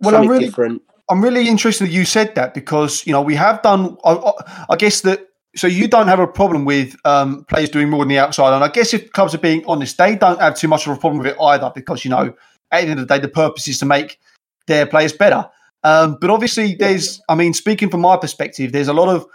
[0.00, 0.82] well, I'm really, different.
[1.08, 3.96] I'm really interested that you said that because you know we have done.
[4.04, 7.88] I, I- I guess that so you don't have a problem with um, players doing
[7.90, 10.56] more on the outside, and I guess if clubs are being honest, they don't have
[10.56, 12.34] too much of a problem with it either because you know
[12.72, 14.18] at the end of the day, the purpose is to make
[14.66, 15.48] their players better.
[15.82, 17.20] Um, but obviously, there's.
[17.28, 19.26] I mean, speaking from my perspective, there's a lot of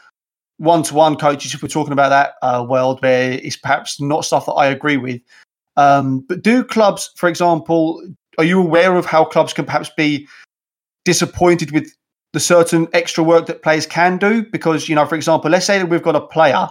[0.57, 1.53] one-to-one coaches.
[1.53, 4.97] If we're talking about that uh, world, where it's perhaps not stuff that I agree
[4.97, 5.21] with.
[5.77, 8.01] Um, but do clubs, for example,
[8.37, 10.27] are you aware of how clubs can perhaps be
[11.03, 11.93] disappointed with
[12.33, 15.77] the certain extra work that players can do because you know for example let's say
[15.79, 16.67] that we've got a player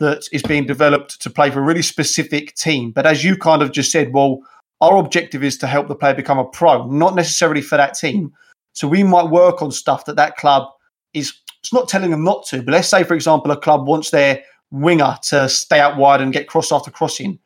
[0.00, 3.60] that is being developed to play for a really specific team but as you kind
[3.60, 4.38] of just said well
[4.80, 8.32] our objective is to help the player become a pro not necessarily for that team
[8.74, 10.68] so we might work on stuff that that club
[11.14, 14.10] is it's not telling them not to but let's say for example a club wants
[14.10, 17.38] their winger to stay out wide and get cross after crossing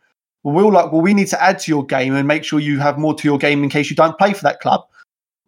[0.43, 2.79] well we're like well we need to add to your game and make sure you
[2.81, 4.83] have more to your game in case you don't play for that club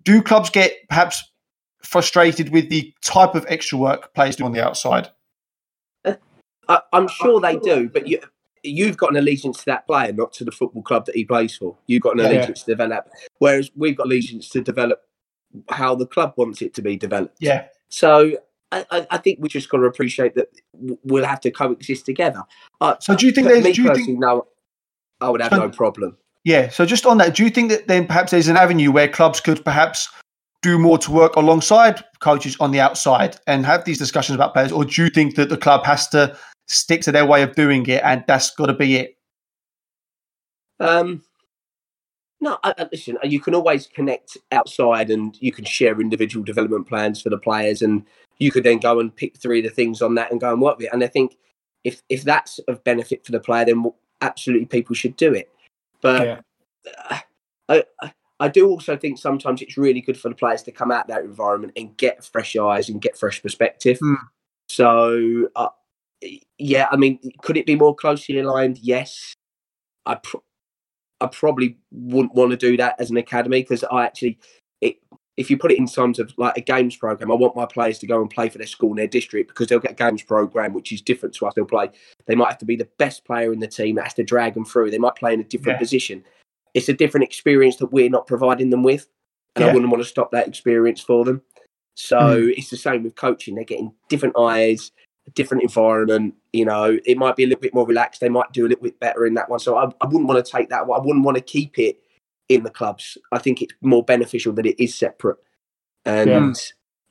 [0.05, 1.25] do clubs get perhaps
[1.83, 5.09] frustrated with the type of extra work players do on the outside?
[6.05, 6.15] Uh,
[6.69, 8.21] I, I'm sure they do, but you,
[8.63, 11.57] you've got an allegiance to that player, not to the football club that he plays
[11.57, 11.77] for.
[11.87, 12.27] You've got an Yeah.
[12.27, 13.09] allegiance to develop,
[13.39, 15.03] whereas we've got allegiance to develop
[15.71, 17.37] how the club wants it to be developed.
[17.41, 18.33] Yeah, So
[18.73, 20.49] I, I, think we just got to appreciate that
[21.05, 22.43] we'll have to coexist together.
[22.81, 24.47] Uh, So do you think there's- me do you personally, think- no,
[25.21, 26.17] I would have So- no problem.
[26.45, 26.69] yeah.
[26.69, 29.41] So just on that, do you think that then perhaps there's an avenue where clubs
[29.41, 30.09] could perhaps
[30.63, 34.71] do more to work alongside coaches on the outside and have these discussions about players,
[34.71, 36.37] or do you think that the club has to
[36.69, 39.17] stick to their way of doing it and that's got to be it?
[40.79, 41.23] Um,
[42.41, 43.19] No, I, listen.
[43.23, 47.83] You can always connect outside, and you can share individual development plans for the players,
[47.83, 48.05] and
[48.39, 50.63] you could then go and pick three of the things on that and go and
[50.63, 50.93] work with it.
[50.93, 51.37] And I think
[51.85, 53.85] if if that's of benefit for the player, then
[54.23, 55.51] absolutely people should do it.
[56.01, 57.21] But yeah.
[57.69, 60.91] I, I I do also think sometimes it's really good for the players to come
[60.91, 63.99] out that environment and get fresh eyes and get fresh perspective.
[63.99, 64.17] Mm.
[64.71, 65.69] So, uh,
[66.57, 68.79] yeah, I mean, could it be more closely aligned?
[68.79, 69.35] Yes.
[70.07, 70.17] I
[71.21, 74.39] I probably wouldn't want to do that as an academy because I actually,
[74.81, 74.97] it,
[75.37, 77.99] if you put it in terms of like a games program, I want my players
[78.01, 80.23] to go and play for their school and their district because they'll get a games
[80.23, 81.55] program which is different to us.
[81.55, 81.91] They'll play.
[82.27, 84.55] They might have to be the best player in the team that has to drag
[84.55, 84.91] them through.
[84.91, 85.81] They might play in a different yeah.
[85.81, 86.25] position.
[86.75, 89.09] It's a different experience that we're not providing them with,
[89.57, 89.71] and yeah.
[89.71, 91.43] I wouldn't want to stop that experience for them.
[91.97, 92.55] So mm.
[92.57, 93.55] it's the same with coaching.
[93.55, 94.93] They're getting different eyes,
[95.35, 96.35] different environment.
[96.53, 98.21] You know, it might be a little bit more relaxed.
[98.21, 99.61] They might do a little bit better in that one.
[99.61, 100.83] So I, I wouldn't want to take that.
[100.83, 102.01] I wouldn't want to keep it
[102.49, 103.17] in the clubs.
[103.33, 105.39] I think it's more beneficial that it is separate.
[106.05, 106.57] And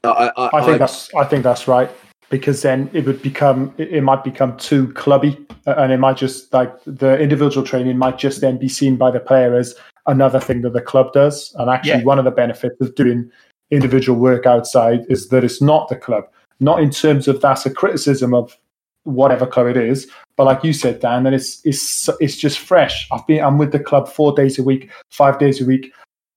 [0.04, 0.12] yeah.
[0.12, 1.90] I, I, I, think that's I think that's right
[2.30, 6.52] because then it would become it, it, might become too clubby and it might just
[6.54, 9.76] like the individual training might just then be seen by the player as
[10.08, 11.54] another thing that the club does.
[11.60, 12.04] And actually, yeah.
[12.04, 13.32] one of the benefits of doing
[13.72, 16.26] individual work outside is that it's not the club
[16.60, 18.58] not in terms of that's a criticism of
[19.04, 23.08] whatever club it is, but like you said, Dan, that it's it's it's just fresh.
[23.12, 25.92] I've been I'm with the club four days a week, five days a week,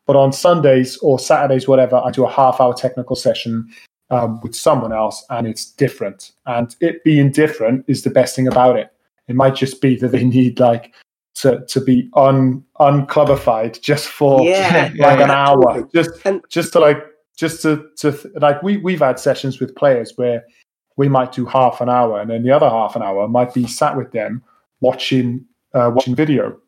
[0.07, 3.69] but on Sundays or Saturdays, whatever, I do a half hour technical session
[4.11, 6.33] um, with someone else, and it's different.
[6.47, 8.93] And it being different is the best thing about it.
[9.29, 10.95] It might just be that they need like
[11.35, 16.11] to to be un unclubified just for yeah, like yeah, an hour, just
[16.49, 16.99] just to like
[17.37, 20.45] just to to like we we've had sessions with players where
[20.97, 23.67] we might do half an hour and then the other half an hour might be
[23.67, 24.43] sat with them
[24.81, 26.59] watching uh, watching video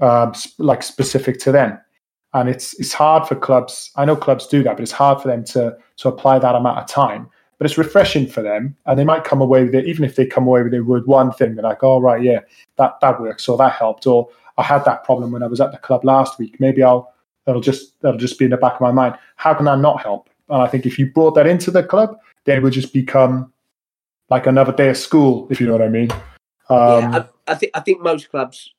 [0.00, 1.78] um, like specific to them.
[2.34, 5.28] And it's it's hard for clubs i know clubs do that but it's hard for
[5.28, 7.28] them to to apply that amount of time.
[7.56, 10.26] But it's refreshing for them and they might come away with it even if they
[10.26, 12.40] come away with it with one thing they're like oh right yeah
[12.76, 14.28] that that works or that helped or
[14.58, 16.60] i had that problem when i was at the club last week.
[16.60, 17.12] Maybe i'll
[17.48, 19.16] that'll just that'll just be in the back of my mind.
[19.36, 20.28] How can that not help?
[20.50, 23.50] And I think if you brought that into the club, then it would just become
[24.28, 26.10] like another day of school, if you know what I mean.
[26.68, 28.74] Um, yeah, I, I, think I think most clubs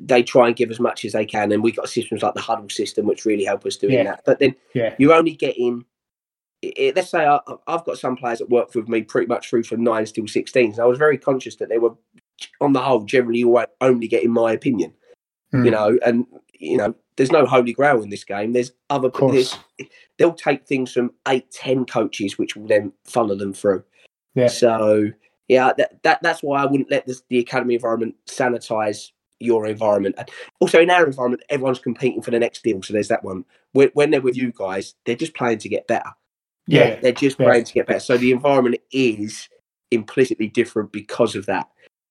[0.00, 2.40] they try and give as much as they can, and we've got systems like the
[2.40, 4.04] Hudl system which really help us doing yeah.
[4.04, 4.22] that.
[4.24, 4.94] But then yeah.
[4.98, 5.84] you're only getting.
[6.62, 9.64] It, let's say I, have got some players that work with me pretty much through
[9.64, 10.78] from nines till 16s.
[10.78, 11.90] I was very conscious that they were,
[12.62, 13.44] on the whole, generally
[13.82, 14.94] only getting my opinion.
[15.52, 15.66] Mm.
[15.66, 16.26] You know, and
[16.58, 18.52] you know, there's no holy grail in this game.
[18.52, 19.56] There's other there's,
[20.18, 23.84] they'll take things from eight, ten coaches, which will then funnel them through.
[24.34, 24.48] Yeah.
[24.48, 25.10] So
[25.48, 29.10] yeah, that, that that's why I wouldn't let this, the academy environment sanitize
[29.40, 30.14] your environment.
[30.18, 30.28] And
[30.60, 32.82] also in our environment, everyone's competing for the next deal.
[32.82, 33.44] So there's that one.
[33.72, 36.10] When, when they're with you guys, they're just playing to get better.
[36.66, 37.46] Yeah, they're just yeah.
[37.46, 38.00] playing to get better.
[38.00, 39.48] So the environment is
[39.90, 41.68] implicitly different because of that.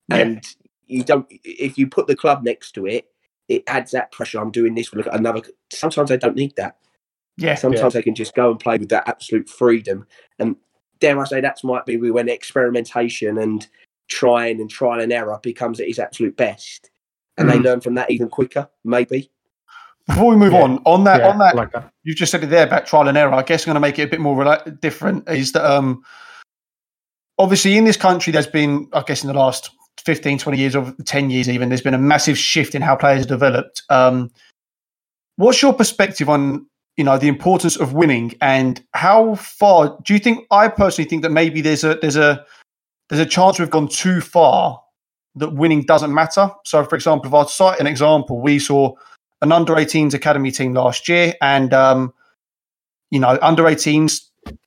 [0.09, 0.17] Yeah.
[0.17, 0.43] And
[0.85, 3.07] you don't if you put the club next to it
[3.49, 4.39] it adds that pressure.
[4.39, 4.91] I'm doing this.
[4.91, 5.41] We Look at another.
[5.71, 6.77] Sometimes I don't need that.
[7.37, 7.55] Yeah.
[7.55, 7.99] Sometimes yeah.
[7.99, 10.05] I can just go and play with that absolute freedom.
[10.39, 10.55] And
[10.99, 13.67] dare I say, that might be when experimentation and
[14.07, 16.91] trying and trial and error becomes at its absolute best,
[17.37, 17.53] and mm.
[17.53, 18.69] they learn from that even quicker.
[18.83, 19.29] Maybe.
[20.07, 20.61] Before we move yeah.
[20.63, 23.07] on, on that, yeah, on that, like that, you just said it there about trial
[23.07, 23.33] and error.
[23.33, 25.29] I guess I'm going to make it a bit more rela- different.
[25.29, 26.03] Is that um,
[27.37, 29.69] obviously in this country, there's been, I guess, in the last
[29.99, 33.25] 15, 20 years or 10 years even, there's been a massive shift in how players
[33.25, 33.83] are developed.
[33.89, 34.31] Um,
[35.35, 36.65] what's your perspective on
[36.97, 41.23] you know the importance of winning and how far do you think i personally think
[41.23, 42.45] that maybe there's a there's a
[43.09, 44.79] there's a chance we've gone too far
[45.35, 46.49] that winning doesn't matter?
[46.65, 48.93] So for example if i cite an example we saw
[49.41, 52.13] an under 18s academy team last year and um
[53.09, 54.21] you know under 18s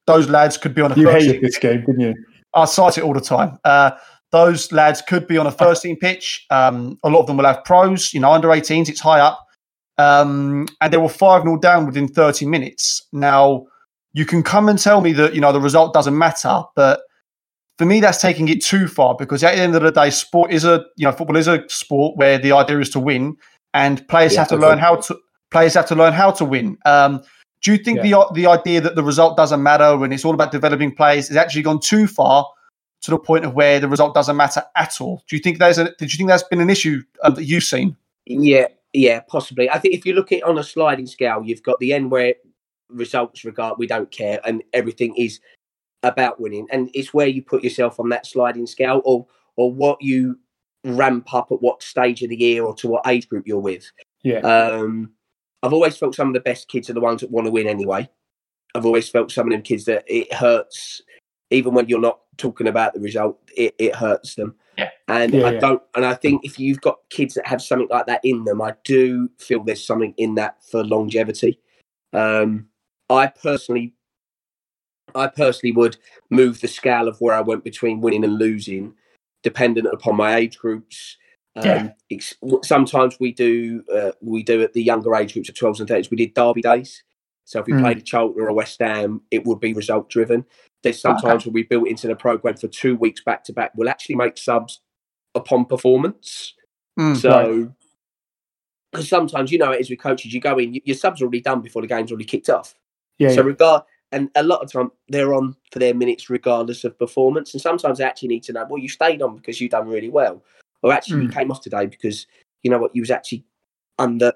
[0.07, 2.15] those lads could be on a you hated this game didn't you?
[2.55, 3.59] I cite it all the time.
[3.65, 3.93] Uh
[4.33, 6.45] those lads could be on a first team pitch.
[6.51, 9.47] Um, a lot of them will have pros, you know, under 18s, it's high up.
[9.99, 13.07] Um, and they were 5 0 down within 30 minutes.
[13.13, 13.67] Now,
[14.13, 17.01] you can come and tell me that, you know, the result doesn't matter, but
[17.79, 20.51] for me, that's taking it too far because at the end of the day, sport
[20.51, 23.37] is a, you know, football is a sport where the idea is to win
[23.75, 25.19] and players yeah, have to learn how to,
[25.51, 26.79] players have to learn how to win.
[26.85, 27.23] Um,
[27.63, 28.11] do you think yeah.
[28.11, 31.37] the the idea that the result doesn't matter and it's all about developing players has
[31.37, 32.47] actually gone too far
[33.07, 35.23] to the point of where the result doesn't matter at all.
[35.29, 35.95] Do you think there's a?
[35.95, 37.97] Did you think that's been an issue um, that you've seen?
[38.27, 39.71] Yeah, yeah, possibly.
[39.71, 42.11] I think if you look at it on a sliding scale, you've got the end
[42.11, 42.35] where
[42.89, 45.39] results regard we don't care, and everything is
[46.03, 50.03] about winning, and it's where you put yourself on that sliding scale, or or what
[50.03, 50.37] you
[50.85, 53.91] ramp up at what stage of the year or to what age group you're with.
[54.25, 54.39] Yeah.
[54.39, 55.13] Um,
[55.63, 57.67] I've always felt some of the best kids are the ones that want to win
[57.67, 58.09] anyway.
[58.75, 61.03] I've always felt some of them kids that it hurts,
[61.51, 64.55] even when you're not talking about the result, it, it hurts them.
[64.79, 64.91] Yeah.
[65.09, 65.61] And Yeah, I yeah.
[65.61, 68.61] don't, and I think if you've got kids that have something like that in them,
[68.61, 71.59] I do feel there's something in that for longevity.
[72.13, 72.69] Um,
[73.09, 73.95] I personally,
[75.15, 75.97] I personally would
[76.31, 78.95] move the scale of where I went between winning and losing,
[79.43, 81.17] dependent upon my age groups.
[81.55, 81.93] Um, Yeah.
[82.11, 82.35] ex-
[82.65, 86.11] sometimes we do uh, we do at the younger age groups of 12s and 13s.
[86.11, 87.03] We did derby days.
[87.47, 87.81] So if we Mm.
[87.81, 90.45] played a Charlton or a West Ham, it would be result driven.
[90.83, 93.89] There's sometimes when we built into the program for two weeks back to back, we'll
[93.89, 94.81] actually make subs
[95.35, 96.55] upon performance.
[96.99, 97.17] Mm.
[97.17, 97.73] So,
[98.91, 101.41] because sometimes you know it is with coaches, you go in, your subs are already
[101.41, 102.75] done before the game's already kicked off.
[103.19, 103.29] Yeah.
[103.31, 103.47] So yeah.
[103.47, 103.83] regard
[104.13, 107.53] and a lot of time they're on for their minutes regardless of performance.
[107.55, 110.09] And sometimes they actually need to know, well, you stayed on because you done really
[110.09, 110.43] well,
[110.83, 111.35] or actually you Mm.
[111.35, 112.27] came off today because
[112.63, 113.45] you know what you was actually
[113.99, 114.33] under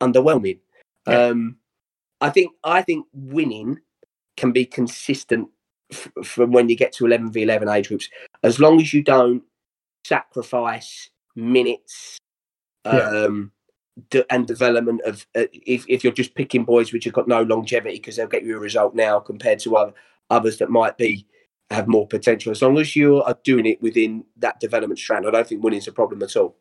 [0.00, 0.58] underwhelming.
[1.06, 1.26] Yeah.
[1.28, 1.58] Um,
[2.20, 3.78] I think I think winning
[4.36, 5.48] can be consistent
[5.92, 8.08] f- from when you get to eleven v eleven age groups,
[8.42, 9.42] as long as you don't
[10.04, 12.18] sacrifice minutes.
[12.84, 12.98] Yeah.
[13.24, 13.52] Um,
[14.10, 17.42] de- and development of uh, if, if you're just picking boys which have got no
[17.42, 19.92] longevity because they'll get you a result now compared to other,
[20.30, 21.26] others that might be
[21.70, 25.30] have more potential as long as you are doing it within that development strand i
[25.30, 26.56] don't think winning's a problem at all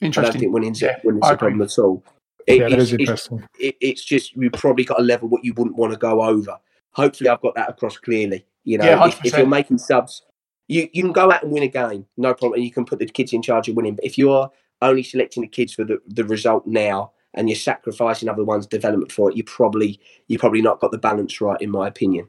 [0.00, 0.28] Interesting.
[0.28, 2.04] i don't think winning's, Yeah, winning's a problem at all
[2.48, 3.44] It- yeah, that it's, is it's, interesting.
[3.58, 6.56] it, it's just you probably got a level what you wouldn't want to go over
[6.90, 10.22] hopefully i've got that across clearly you know Yeah, if, if you're making subs
[10.66, 12.98] you, you can go out and win a game no problem and you can put
[12.98, 14.50] the kids in charge of winning but if you're
[14.82, 19.12] only selecting the kids for the, the result now and you're sacrificing other ones development
[19.12, 22.28] for it you probably you probably not got the balance right in my opinion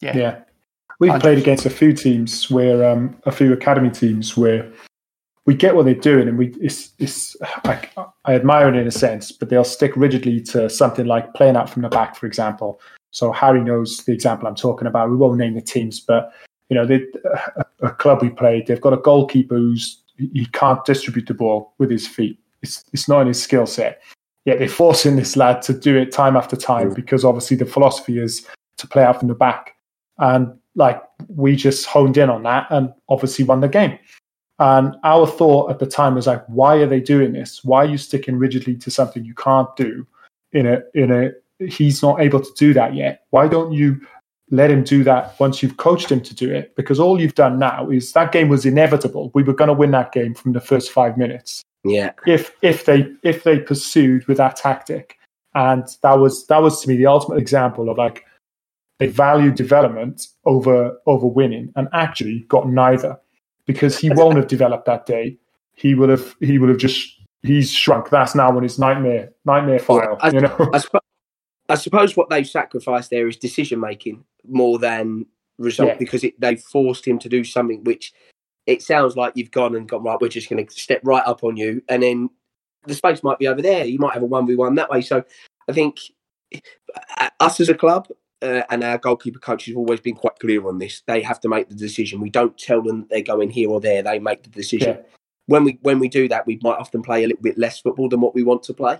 [0.00, 0.16] Yeah.
[0.16, 0.38] Yeah.
[0.98, 4.70] We've Hundred played against a few teams where, um, a few academy teams where
[5.50, 7.88] we get what they're doing and we, it's, it's, I,
[8.24, 11.68] I admire it in a sense, but they'll stick rigidly to something like playing out
[11.68, 12.80] from the back, for example.
[13.10, 15.10] So Harry knows the example I'm talking about.
[15.10, 16.32] We won't name the teams, but
[16.68, 17.04] you know, they,
[17.56, 21.74] a, a club we played, they've got a goalkeeper who's he can't distribute the ball
[21.78, 22.38] with his feet.
[22.62, 24.00] It's it's not in his skill set.
[24.44, 28.20] Yet they're forcing this lad to do it time after time because obviously the philosophy
[28.20, 28.46] is
[28.76, 29.74] to play out from the back.
[30.18, 33.98] And like we just honed in on that and obviously won the game.
[34.60, 37.64] And our thought at the time was like, why are they doing this?
[37.64, 40.06] Why are you sticking rigidly to something you can't do
[40.52, 41.32] in a in a
[41.66, 43.24] he's not able to do that yet.
[43.30, 44.00] Why don't you
[44.50, 46.74] let him do that once you've coached him to do it?
[46.76, 49.30] Because all you've done now is that game was inevitable.
[49.34, 52.84] We were going to win that game from the first five minutes yeah if if
[52.84, 55.16] they if they pursued with that tactic.
[55.54, 58.24] And that was that was to me the ultimate example of like
[58.98, 63.18] they value development over over winning and actually got neither
[63.72, 65.38] because he won't have developed that day.
[65.74, 67.08] He would have he would have just
[67.42, 68.10] he's shrunk.
[68.10, 70.18] That's now on his nightmare nightmare file.
[70.20, 70.54] I- you know.
[70.74, 71.00] I, suppo-
[71.68, 75.26] I suppose what they've sacrificed there is decision making more than
[75.58, 75.96] result Yeah.
[75.98, 78.12] because it, they forced him to do something which
[78.66, 80.18] it sounds like you've gone and gone right.
[80.20, 82.30] We're just going to step right up on you, and then
[82.86, 83.84] the space might be over there.
[83.84, 85.00] You might have a one v one that way.
[85.00, 85.22] So
[85.68, 85.98] I think
[87.18, 88.08] uh, us as a club
[88.42, 91.02] uh, and our goalkeeper coaches have always been quite clear on this.
[91.06, 92.20] They have to make the decision.
[92.20, 94.02] We don't tell them they're going here or there.
[94.02, 94.96] They make the decision.
[94.96, 95.02] Yeah.
[95.46, 98.08] When we when we do that, we might often play a little bit less football
[98.08, 98.98] than what we want to play,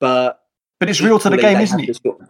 [0.00, 0.40] but
[0.80, 1.96] But it's real to the game, isn't it?
[2.02, 2.28] sort of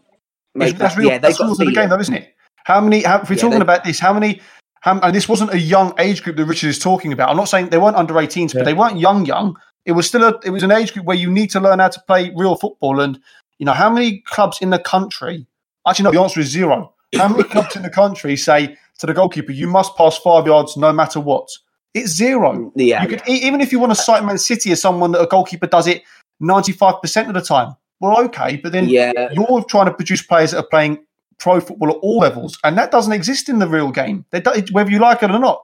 [0.57, 1.89] It's- that's that- real, yeah, that's real to the game, it.
[1.89, 2.35] though, isn't it?
[2.65, 3.03] How many?
[3.03, 4.41] How, if we're Yeah, talking they- about this, how many?
[4.81, 7.29] How, and this wasn't a young age group that Richard is talking about.
[7.31, 8.61] I'm not saying they weren't under 18s, Yeah.
[8.61, 9.57] but they weren't young, young.
[9.87, 10.39] It was still a.
[10.45, 13.01] It was an age group where you need to learn how to play real football.
[13.01, 13.19] And
[13.59, 15.47] you know, how many clubs in the country?
[15.89, 16.11] Actually, no.
[16.13, 16.95] The answer is zero.
[17.17, 20.77] How many clubs in the country say to the goalkeeper, "You must pass five yards
[20.77, 21.49] no matter what"?
[21.95, 22.73] It's zero.
[22.75, 25.27] Yeah, You could even if you want to cite Man City as someone that a
[25.27, 26.03] goalkeeper does it
[26.41, 27.77] 95% of the time.
[28.01, 31.05] Well, okay, but then yeah, you're trying to produce players that are playing
[31.39, 34.25] pro football at all levels, and that doesn't exist in the real game.
[34.73, 35.63] Whether you like it or not.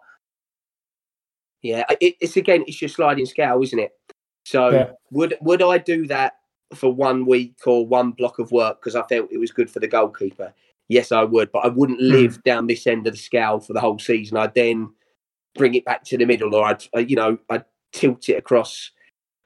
[1.63, 1.85] yeah.
[2.01, 3.93] It's again, it's your sliding scale, isn't it?
[4.45, 4.91] So Yeah.
[5.11, 6.35] would would I do that
[6.75, 9.81] for one week or one block of work because I felt it was good for
[9.81, 10.53] the goalkeeper?
[10.89, 12.11] Yes, I would, but I wouldn't Hmm.
[12.11, 14.37] live down this end of the scale for the whole season.
[14.37, 14.91] I'd then
[15.55, 18.91] bring it back to the middle, or I'd uh, you know I'd tilt it across.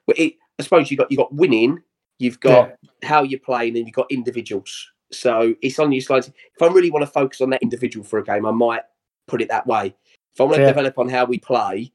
[0.07, 1.81] But it, I suppose you got you got winning,
[2.19, 2.71] you've got
[3.03, 4.91] how you're playing, and you've got individuals.
[5.11, 6.27] So it's on your slides.
[6.27, 8.81] If I really want to focus on that individual for a game, I might
[9.27, 9.95] put it that way.
[10.33, 10.67] If I want to Yeah.
[10.67, 11.91] develop on how we play,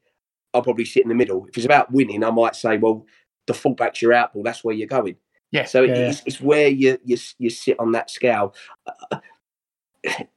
[0.53, 1.45] I'll probably sit in the middle.
[1.47, 3.05] If it's about winning, I might say, well,
[3.49, 4.43] the fullback's your outball.
[4.43, 5.15] That's where you're going.
[5.51, 5.65] Yeah.
[5.65, 8.53] So Yeah, it's, it's where you, you you sit on that scale.
[8.85, 9.17] Uh,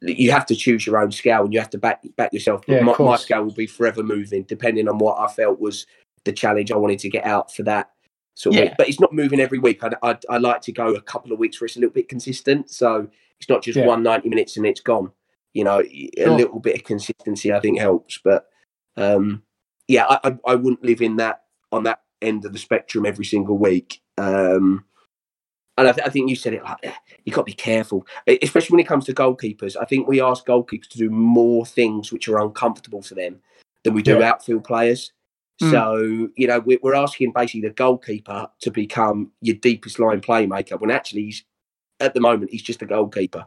[0.01, 2.63] you have to choose your own scale and you have to back back yourself.
[2.67, 5.87] But Yeah, my, my scale will be forever moving, depending on what I felt was
[6.25, 7.91] the challenge I wanted to get out for that
[8.35, 8.75] sort of Yeah.
[8.79, 9.85] But it's not moving every week.
[9.85, 12.09] I, I, I like to go a couple of weeks where it's a little bit
[12.09, 12.71] consistent.
[12.71, 13.09] So
[13.39, 13.87] it's not just Yeah.
[13.87, 15.13] one 90 minutes and it's gone.
[15.53, 16.31] You know, a Sure.
[16.31, 18.19] little bit of consistency I think helps.
[18.25, 18.47] But
[18.97, 19.43] um,
[19.87, 23.25] yeah, I, I, I wouldn't live in that on that end of the spectrum every
[23.25, 24.01] single week.
[24.19, 24.85] Um,
[25.79, 26.79] and I, th- I think you said it like
[27.25, 28.07] you got to be careful,
[28.43, 29.77] especially when it comes to goalkeepers.
[29.81, 33.41] I think we ask goalkeepers to do more things which are uncomfortable for them
[33.85, 34.31] than we do Yeah.
[34.31, 35.13] outfield players.
[35.63, 35.71] Mm.
[35.71, 40.79] So you know we- we're asking basically the goalkeeper to become your deepest line playmaker
[40.81, 41.45] when actually he's
[42.01, 43.47] at the moment he's just a goalkeeper.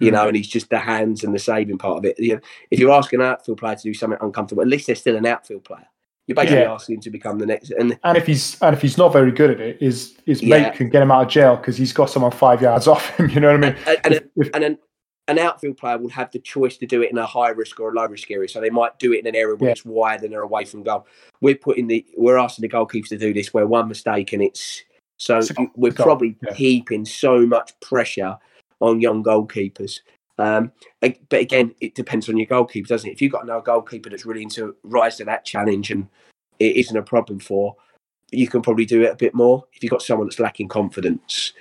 [0.00, 2.18] You know, and he's just the hands and the saving part of it.
[2.18, 2.40] You know,
[2.72, 5.26] if you're asking an outfield player to do something uncomfortable, at least they're still an
[5.26, 5.86] outfield player.
[6.32, 6.72] You're basically Yeah.
[6.72, 7.70] asking him to become the next.
[7.72, 10.62] And And if he's and if he's not very good at it, his his Yeah.
[10.62, 13.28] mate can get him out of jail because he's got someone five yards off him.
[13.30, 13.76] You know what I mean?
[13.86, 14.78] and, and, If- if- and an,
[15.28, 17.90] an outfield player will have the choice to do it in a high risk or
[17.90, 18.48] a low risk area.
[18.48, 19.72] So they might do it in an area where Yeah.
[19.72, 21.06] it's wide and they're away from goal.
[21.40, 24.82] We're putting the we're asking the goalkeepers to do this where one mistake and it's
[25.18, 28.36] so It's a we're probably heaping so much pressure
[28.80, 30.00] on young goalkeepers.
[30.42, 33.12] Um, but again, it depends on your goalkeeper, doesn't it?
[33.12, 36.08] If you've got no goalkeeper that's willing to rise to that challenge and
[36.58, 37.76] it isn't a problem for,
[38.32, 39.64] you can probably do it a bit more.
[39.72, 41.52] If you've got someone that's lacking confidence,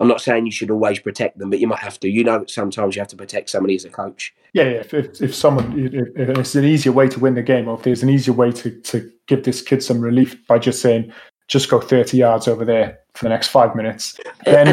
[0.00, 2.08] I'm not saying you should always protect them, but you might have to.
[2.08, 4.32] You know that sometimes you have to protect somebody as a coach.
[4.54, 4.70] Yeah, yeah.
[4.78, 7.74] If, if, if someone, if, if it's an easier way to win the game, or
[7.74, 11.12] if there's an easier way to, to give this kid some relief by just saying,
[11.48, 14.68] just go 30 yards over there for the next five minutes, then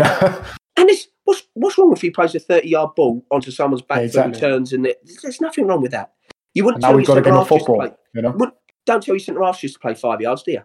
[0.77, 3.97] And it's, what's what's wrong if he plays a 30 yard ball onto someone's back
[3.97, 4.31] Yeah, foot exactly.
[4.31, 6.13] and turns and it, there's nothing wrong with that.
[6.53, 7.75] You wouldn't now tell we've your got to centre give him to football.
[7.87, 8.51] play- You know?
[8.85, 10.61] Don't tell your centre half just to play five yards, do you?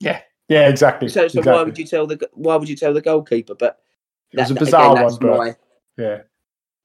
[0.00, 1.08] Yeah, Yeah, exactly.
[1.08, 1.52] So, so exactly.
[1.52, 3.54] why would you tell the why would you tell the goalkeeper?
[3.54, 3.78] But
[4.32, 5.56] It was a bizarre again, one, that's but my-
[5.96, 6.18] yeah,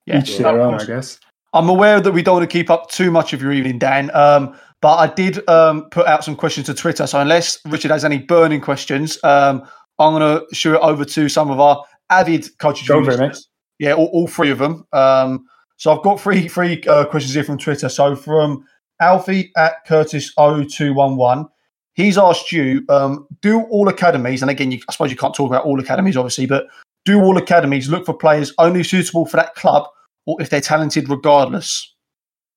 [0.05, 0.75] Yeah, each to their own.
[0.75, 1.19] I guess.
[1.53, 4.09] I'm aware that we don't want to keep up too much of your evening, Dan.
[4.15, 7.05] Um, but I did um, put out some questions to Twitter.
[7.07, 9.63] So unless Richard has any burning questions, um,
[9.99, 12.87] I'm going to shoot it over to some of our avid coaches.
[12.87, 13.37] Go for it.
[13.79, 14.85] Yeah, all, all three of them.
[14.93, 15.45] Um,
[15.77, 17.89] so I've got three three uh, questions here from Twitter.
[17.89, 18.65] So from
[19.01, 21.47] Alfie at Curtis 0211,
[21.95, 25.49] he's asked you, um, do all academies, and again, you, I suppose you can't talk
[25.49, 26.67] about all academies, obviously, but
[27.05, 29.87] do all academies look for players only suitable for that club
[30.25, 31.93] or if they're talented regardless?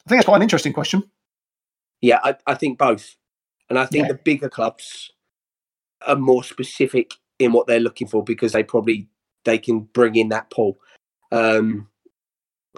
[0.06, 1.02] I think that's quite an interesting question.
[2.00, 3.16] Yeah, I, I think both.
[3.68, 4.12] And I think Yeah.
[4.12, 5.10] the bigger clubs
[6.06, 9.08] are more specific in what they're looking for because they probably
[9.46, 10.78] they can bring in that pull.
[11.32, 11.88] Um,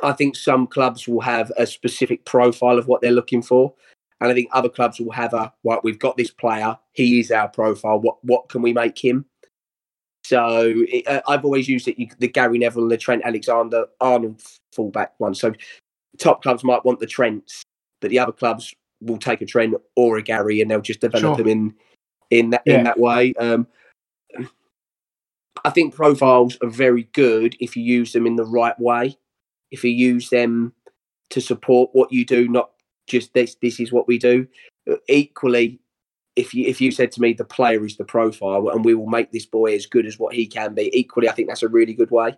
[0.03, 3.75] I think some clubs will have a specific profile of what they're looking for.
[4.21, 7.31] And I think other clubs will have a right, we've got this player, he is
[7.33, 8.01] our profile.
[8.01, 9.25] What what can we make him?
[10.25, 13.87] So it, uh, I've always used it, you, the Gary Neville and the Trent Alexander
[14.01, 14.43] Arnold
[14.73, 15.35] fullback one.
[15.35, 15.53] So
[16.19, 17.63] top clubs might want the Trents,
[18.01, 21.23] but the other clubs will take a Trent or a Gary and they'll just develop
[21.23, 21.37] Sure.
[21.37, 21.75] them in
[22.31, 22.79] in that Yeah.
[22.79, 23.33] in that way.
[23.35, 23.67] Um,
[25.69, 29.19] I think profiles are very good if you use them in the right way.
[29.71, 30.73] If you use them
[31.29, 32.71] to support what you do, not
[33.07, 33.57] just this.
[33.61, 34.49] This is what we do.
[35.11, 35.79] Equally,
[36.37, 39.09] if you if you said to me the player is the profile and we will
[39.09, 40.91] make this boy as good as what he can be.
[40.99, 42.35] Equally, I think that's a really good way.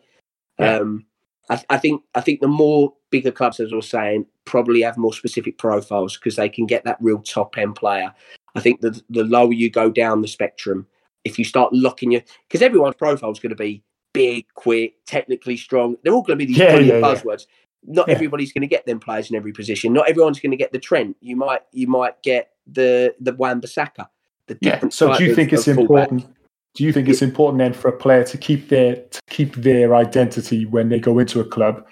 [0.59, 0.79] Yeah.
[0.79, 1.07] Um,
[1.49, 4.97] I, I think I think the more bigger clubs, as I was saying, probably have
[4.97, 8.13] more specific profiles because they can get that real top end player.
[8.57, 10.89] I think the the lower you go down the spectrum,
[11.25, 15.57] if you start locking your because everyone's profile is going to be big, quick, technically
[15.57, 15.97] strong.
[16.03, 17.15] They're all going to be these Yeah, brilliant yeah, yeah.
[17.15, 17.47] buzzwords.
[17.87, 18.15] Not Yeah.
[18.15, 19.93] everybody's going to get them players in every position.
[19.93, 21.17] Not everyone's going to get the Trent.
[21.21, 24.09] You might you might get the the Wan Bissaka.
[24.47, 26.11] The Yeah, So do you of- think it's of fullback.
[26.11, 26.37] important?
[26.75, 29.95] Do you think it's important then for a player to keep their to keep their
[29.97, 31.85] identity when they go into a club,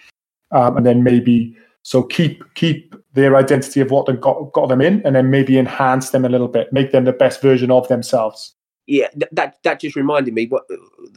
[0.53, 4.81] um, and then maybe so keep keep their identity of what they got got them
[4.81, 7.89] in, and then maybe enhance them a little bit, make them the best version of
[7.89, 8.55] themselves.
[8.89, 10.47] Yeah, that that just reminded me.
[10.47, 10.64] What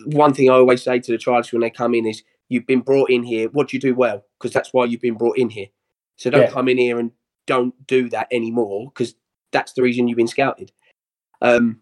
[0.05, 2.81] one thing I always say to the tribes when they come in is, "You've been
[2.81, 3.47] brought in here.
[3.49, 4.25] What do you do well?
[4.37, 5.67] Because that's why you've been brought in here.
[6.17, 6.51] So don't Yeah.
[6.51, 7.11] come in here and
[7.47, 8.91] don't do that anymore.
[8.93, 9.15] Because
[9.51, 10.73] that's the reason you've been scouted."
[11.41, 11.79] Um,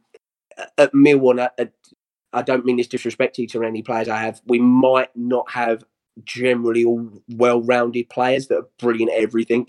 [0.78, 1.74] at Millwall, at,
[2.32, 4.42] I don't mean this disrespectfully to any players I have.
[4.46, 5.84] We might not have
[6.24, 9.68] generally all well-rounded players that are brilliant at everything.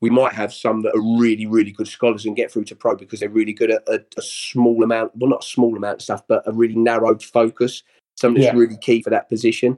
[0.00, 2.96] We might have some that are really, really good scholars and get through to pro
[2.96, 6.02] because they're really good at a, a small amount, well, not a small amount of
[6.02, 7.82] stuff, but a really narrowed focus,
[8.16, 8.58] something that's Yeah.
[8.58, 9.76] really key for that position.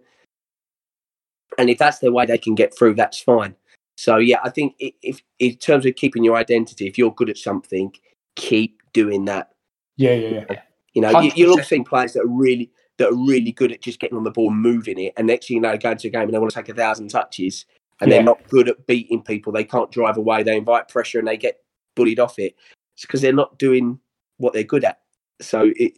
[1.58, 3.54] And if that's the way they can get through, that's fine.
[3.96, 7.28] So yeah, I think i- if in terms of keeping your identity, if you're good
[7.28, 7.92] at something,
[8.36, 9.52] keep doing that.
[9.96, 10.62] Yeah, yeah, yeah.
[10.94, 11.36] You know, you, 100%.
[11.36, 14.22] you'll have seen players that are really that are really good at just getting on
[14.24, 16.32] the ball, and moving it, and next thing you know, go into a game and
[16.34, 17.64] they want to take a thousand touches,
[18.02, 18.16] and Yeah.
[18.18, 19.52] they're not good at beating people.
[19.52, 20.42] They can't drive away.
[20.42, 21.60] They invite pressure, and they get
[21.96, 22.54] bullied off it.
[22.96, 23.98] It's because they're not doing
[24.38, 24.98] what they're good at.
[25.40, 25.92] So it,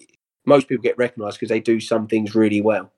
[0.47, 2.93] most people get recognised because they do some things really well.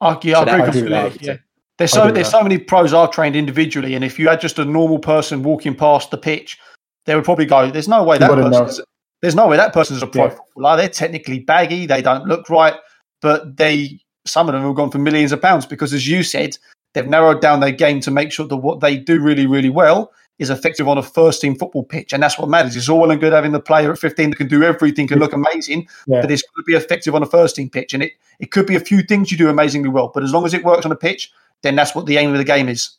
[0.00, 0.88] I, yeah, So I I agree completely.
[0.90, 1.22] that.
[1.22, 1.36] Yeah.
[1.78, 4.64] There's so there's so many pros I've trained individually, and if you had just a
[4.64, 6.56] normal person walking past the pitch,
[7.06, 8.60] they would probably go, "There's no way that wouldn't know.
[8.62, 8.86] person's,
[9.22, 10.30] there's no way that person's a pro Yeah.
[10.30, 10.76] footballer.
[10.76, 12.74] They're technically baggy, they don't look right,
[13.20, 16.56] but they some of them have gone for millions of pounds because, as you said,
[16.94, 20.12] they've narrowed down their game to make sure that what they do really, really well
[20.38, 22.74] is effective on a first team football pitch, and that's what matters.
[22.74, 25.20] It's all well and good having the player at 15 that can do everything and
[25.20, 26.20] look amazing, Yeah.
[26.22, 28.66] but it's going to be effective on a first team pitch, and it it could
[28.66, 30.90] be a few things you do amazingly well, but as long as it works on
[30.90, 31.30] a pitch,
[31.62, 32.96] then that's what the aim of the game is.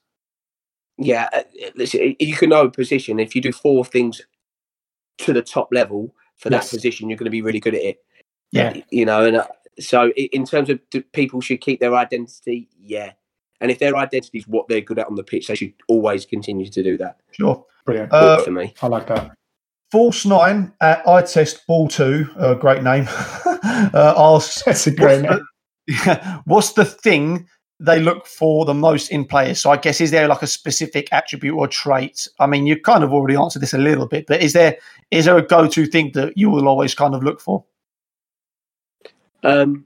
[0.98, 1.42] Yeah, uh,
[1.76, 4.22] listen, you can know a position if you do four things
[5.18, 7.98] to the top level for that position, you're going to be really good at it.
[8.52, 8.80] Yeah.
[8.90, 9.48] you know, and uh,
[9.80, 13.12] so in terms of do people should keep their identity, yeah,
[13.62, 16.26] and if their identity is what they're good at on the pitch, they should always
[16.26, 17.18] continue to do that.
[17.32, 17.66] Sure.
[17.86, 18.12] Brilliant.
[18.12, 19.32] Uh, for me, I like that.
[19.92, 23.08] Force Nine at I Test Ball Two, uh, great name.
[23.10, 25.48] uh, asks, That's a great what's name.
[26.06, 27.48] the, what's the thing
[27.80, 29.60] they look for the most in players?
[29.62, 32.28] So I guess is there like a specific attribute or trait?
[32.40, 34.78] I mean, you kind of already answered this a little bit, but is there
[35.12, 37.64] is there a go to thing that you will always kind of look for?
[39.46, 39.86] um,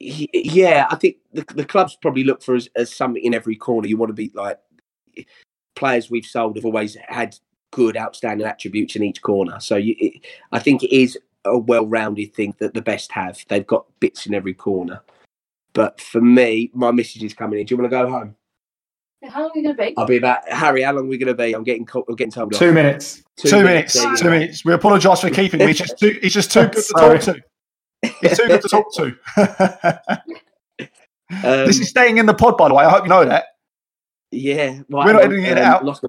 [0.00, 3.56] y- yeah, I think the, the clubs probably look for as, as something in every
[3.56, 3.88] corner.
[3.88, 4.58] You want to be like
[5.74, 7.36] players we've sold have always had
[7.70, 9.60] good, outstanding attributes in each corner.
[9.60, 13.44] So you, it, I think it is a well-rounded thing that the best have.
[13.48, 15.00] They've got bits in every corner.
[15.72, 17.66] But for me, my message is coming in.
[17.66, 18.34] Do you want to go home?
[19.28, 19.94] How long are you going to be?
[19.96, 20.82] I'll be about Harry.
[20.82, 21.52] How long are we going to be?
[21.52, 22.54] I'm getting co- I'm getting told.
[22.54, 22.58] off.
[22.58, 23.22] Two minutes.
[23.36, 23.94] Two, minutes.
[23.94, 24.64] There you Two minutes.
[24.64, 25.68] We apologise for keeping him.
[25.68, 26.18] He's just too.
[26.22, 27.18] He's just too good to Sorry.
[27.18, 27.42] talk to.
[28.02, 29.16] He's too good to talk to.
[31.30, 32.84] Um, this is staying in the pod, by the way.
[32.84, 33.44] I hope you know that.
[34.30, 35.84] yeah, We're not editing it out.
[35.84, 36.02] Lost,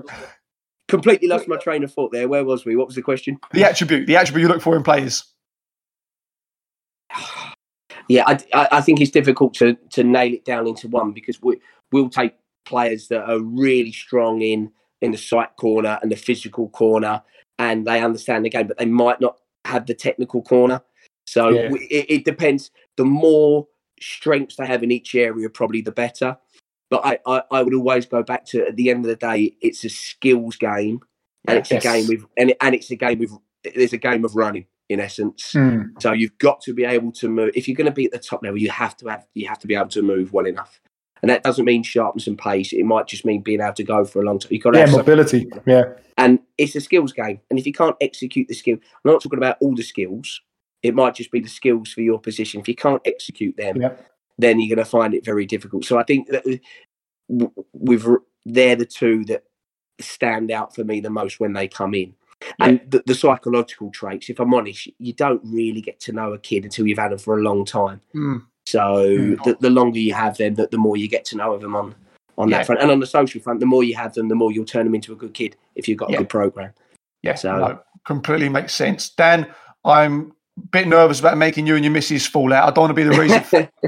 [0.88, 2.30] completely lost my train of thought there.
[2.30, 2.78] Where was we?
[2.78, 3.38] What was the question?
[3.52, 5.24] The attribute, the attribute you look for in players.
[8.08, 11.40] Yeah, I, I, I think it's difficult to to nail it down into one because
[11.44, 11.60] we
[11.92, 12.34] we'll take
[12.66, 14.72] players that are really strong in
[15.02, 17.22] in the psych corner and the physical corner,
[17.60, 20.82] and they understand the game, but they might not have the technical corner.
[21.32, 21.70] So Yeah.
[21.90, 22.72] it, it depends.
[22.98, 23.68] The more
[24.02, 26.38] strengths they have in each area, probably the better.
[26.90, 29.56] But I, I, I would always go back to at the end of the day,
[29.62, 31.02] it's a skills game,
[31.48, 33.32] and it's a game with and, and it's a game with
[33.76, 35.54] there's a game of running in essence.
[35.54, 36.02] Mm.
[36.02, 37.52] So you've got to be able to move.
[37.54, 39.60] If you're going to be at the top level, you have to have you have
[39.60, 40.82] to be able to move well enough.
[41.22, 42.72] And that doesn't mean sharpness and pace.
[42.74, 44.52] It might just mean being able to go for a long time.
[44.54, 45.48] You've got to Yeah, mobility.
[45.68, 45.84] Yeah.
[46.18, 47.42] and it's a skills game.
[47.50, 50.42] And if you can't execute the skill, I'm not talking about all the skills.
[50.84, 52.62] It might just be the skills for your position.
[52.62, 53.94] If you can't execute them, Yeah.
[54.38, 55.86] then you're going to find it very difficult.
[55.86, 56.44] So I think that
[57.74, 58.08] we've
[58.46, 59.44] they're the two that
[60.00, 62.14] stand out for me the most when they come in.
[62.60, 66.40] And the, the psychological traits, if I'm honest, you don't really get to know a
[66.40, 68.00] kid until you've had them for a long time.
[68.16, 68.44] Mm.
[68.66, 69.44] So Mm.
[69.44, 71.76] the, the longer you have them, the, the more you get to know of them
[71.76, 71.96] on
[72.38, 72.60] on Yeah.
[72.60, 72.82] that front.
[72.82, 74.96] And on the social front, the more you have them, the more you'll turn them
[74.96, 76.16] into a good kid if you've got Yeah.
[76.16, 76.72] a good program.
[77.22, 79.10] Yeah, So- no, completely makes sense.
[79.10, 79.46] Dan,
[79.84, 80.32] I'm
[80.72, 82.68] bit nervous about making you and your missus fall out.
[82.68, 83.44] I don't want to be the reason.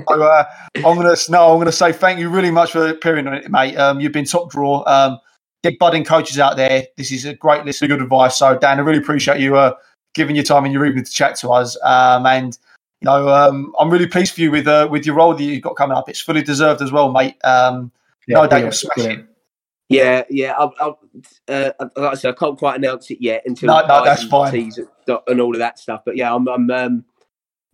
[0.07, 0.43] so, uh,
[0.75, 3.75] I'm gonna no, I'm gonna say thank you really much for appearing on it, mate.
[3.75, 4.83] Um, you've been top draw.
[4.87, 5.19] Um,
[5.63, 6.87] get budding coaches out there.
[6.97, 8.37] This is a great list of good advice.
[8.37, 9.73] So, Dan, I really appreciate you uh,
[10.13, 11.77] giving your time and your evening to chat to us.
[11.83, 12.57] Um, and
[13.01, 15.63] you know, um, I'm really pleased for you with uh, with your role that you've
[15.63, 16.09] got coming up.
[16.09, 17.35] It's fully deserved as well, mate.
[17.43, 17.91] Um,
[18.27, 19.25] yeah No doubt brilliant, you'll smash it.
[19.91, 20.27] Brilliant.
[20.29, 20.53] Yeah, yeah.
[20.57, 20.99] I'll, I'll,
[21.47, 24.29] uh, like I said, I can't quite announce it yet until No, no, that's and
[24.31, 24.71] fine.
[25.27, 26.01] and all of that stuff.
[26.05, 27.05] But yeah, I'm, I'm, um,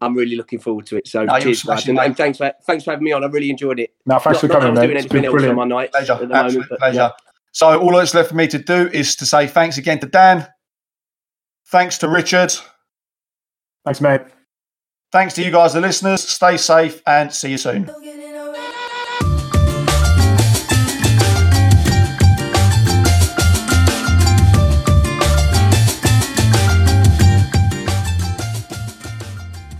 [0.02, 1.08] I'm really looking forward to it.
[1.08, 2.06] So No, cheers, smash and, mate.
[2.06, 3.24] and thanks for thanks for having me on.
[3.24, 3.92] I really enjoyed it.
[4.06, 4.88] No, thanks not, for coming, not that mate.
[4.88, 5.70] doing It's been anything else on brilliant.
[5.72, 6.66] my nights pleasure, absolute moment.
[6.70, 6.98] But, pleasure.
[6.98, 7.10] yeah.
[7.54, 10.48] So all that's left for me to do is to say thanks again to Dan.
[11.72, 12.54] Thanks to Richard.
[13.86, 14.22] Thanks, mate.
[15.12, 16.22] Thanks to you guys, the listeners.
[16.22, 17.84] Stay safe and see you soon.
[17.86, 18.20] Don't get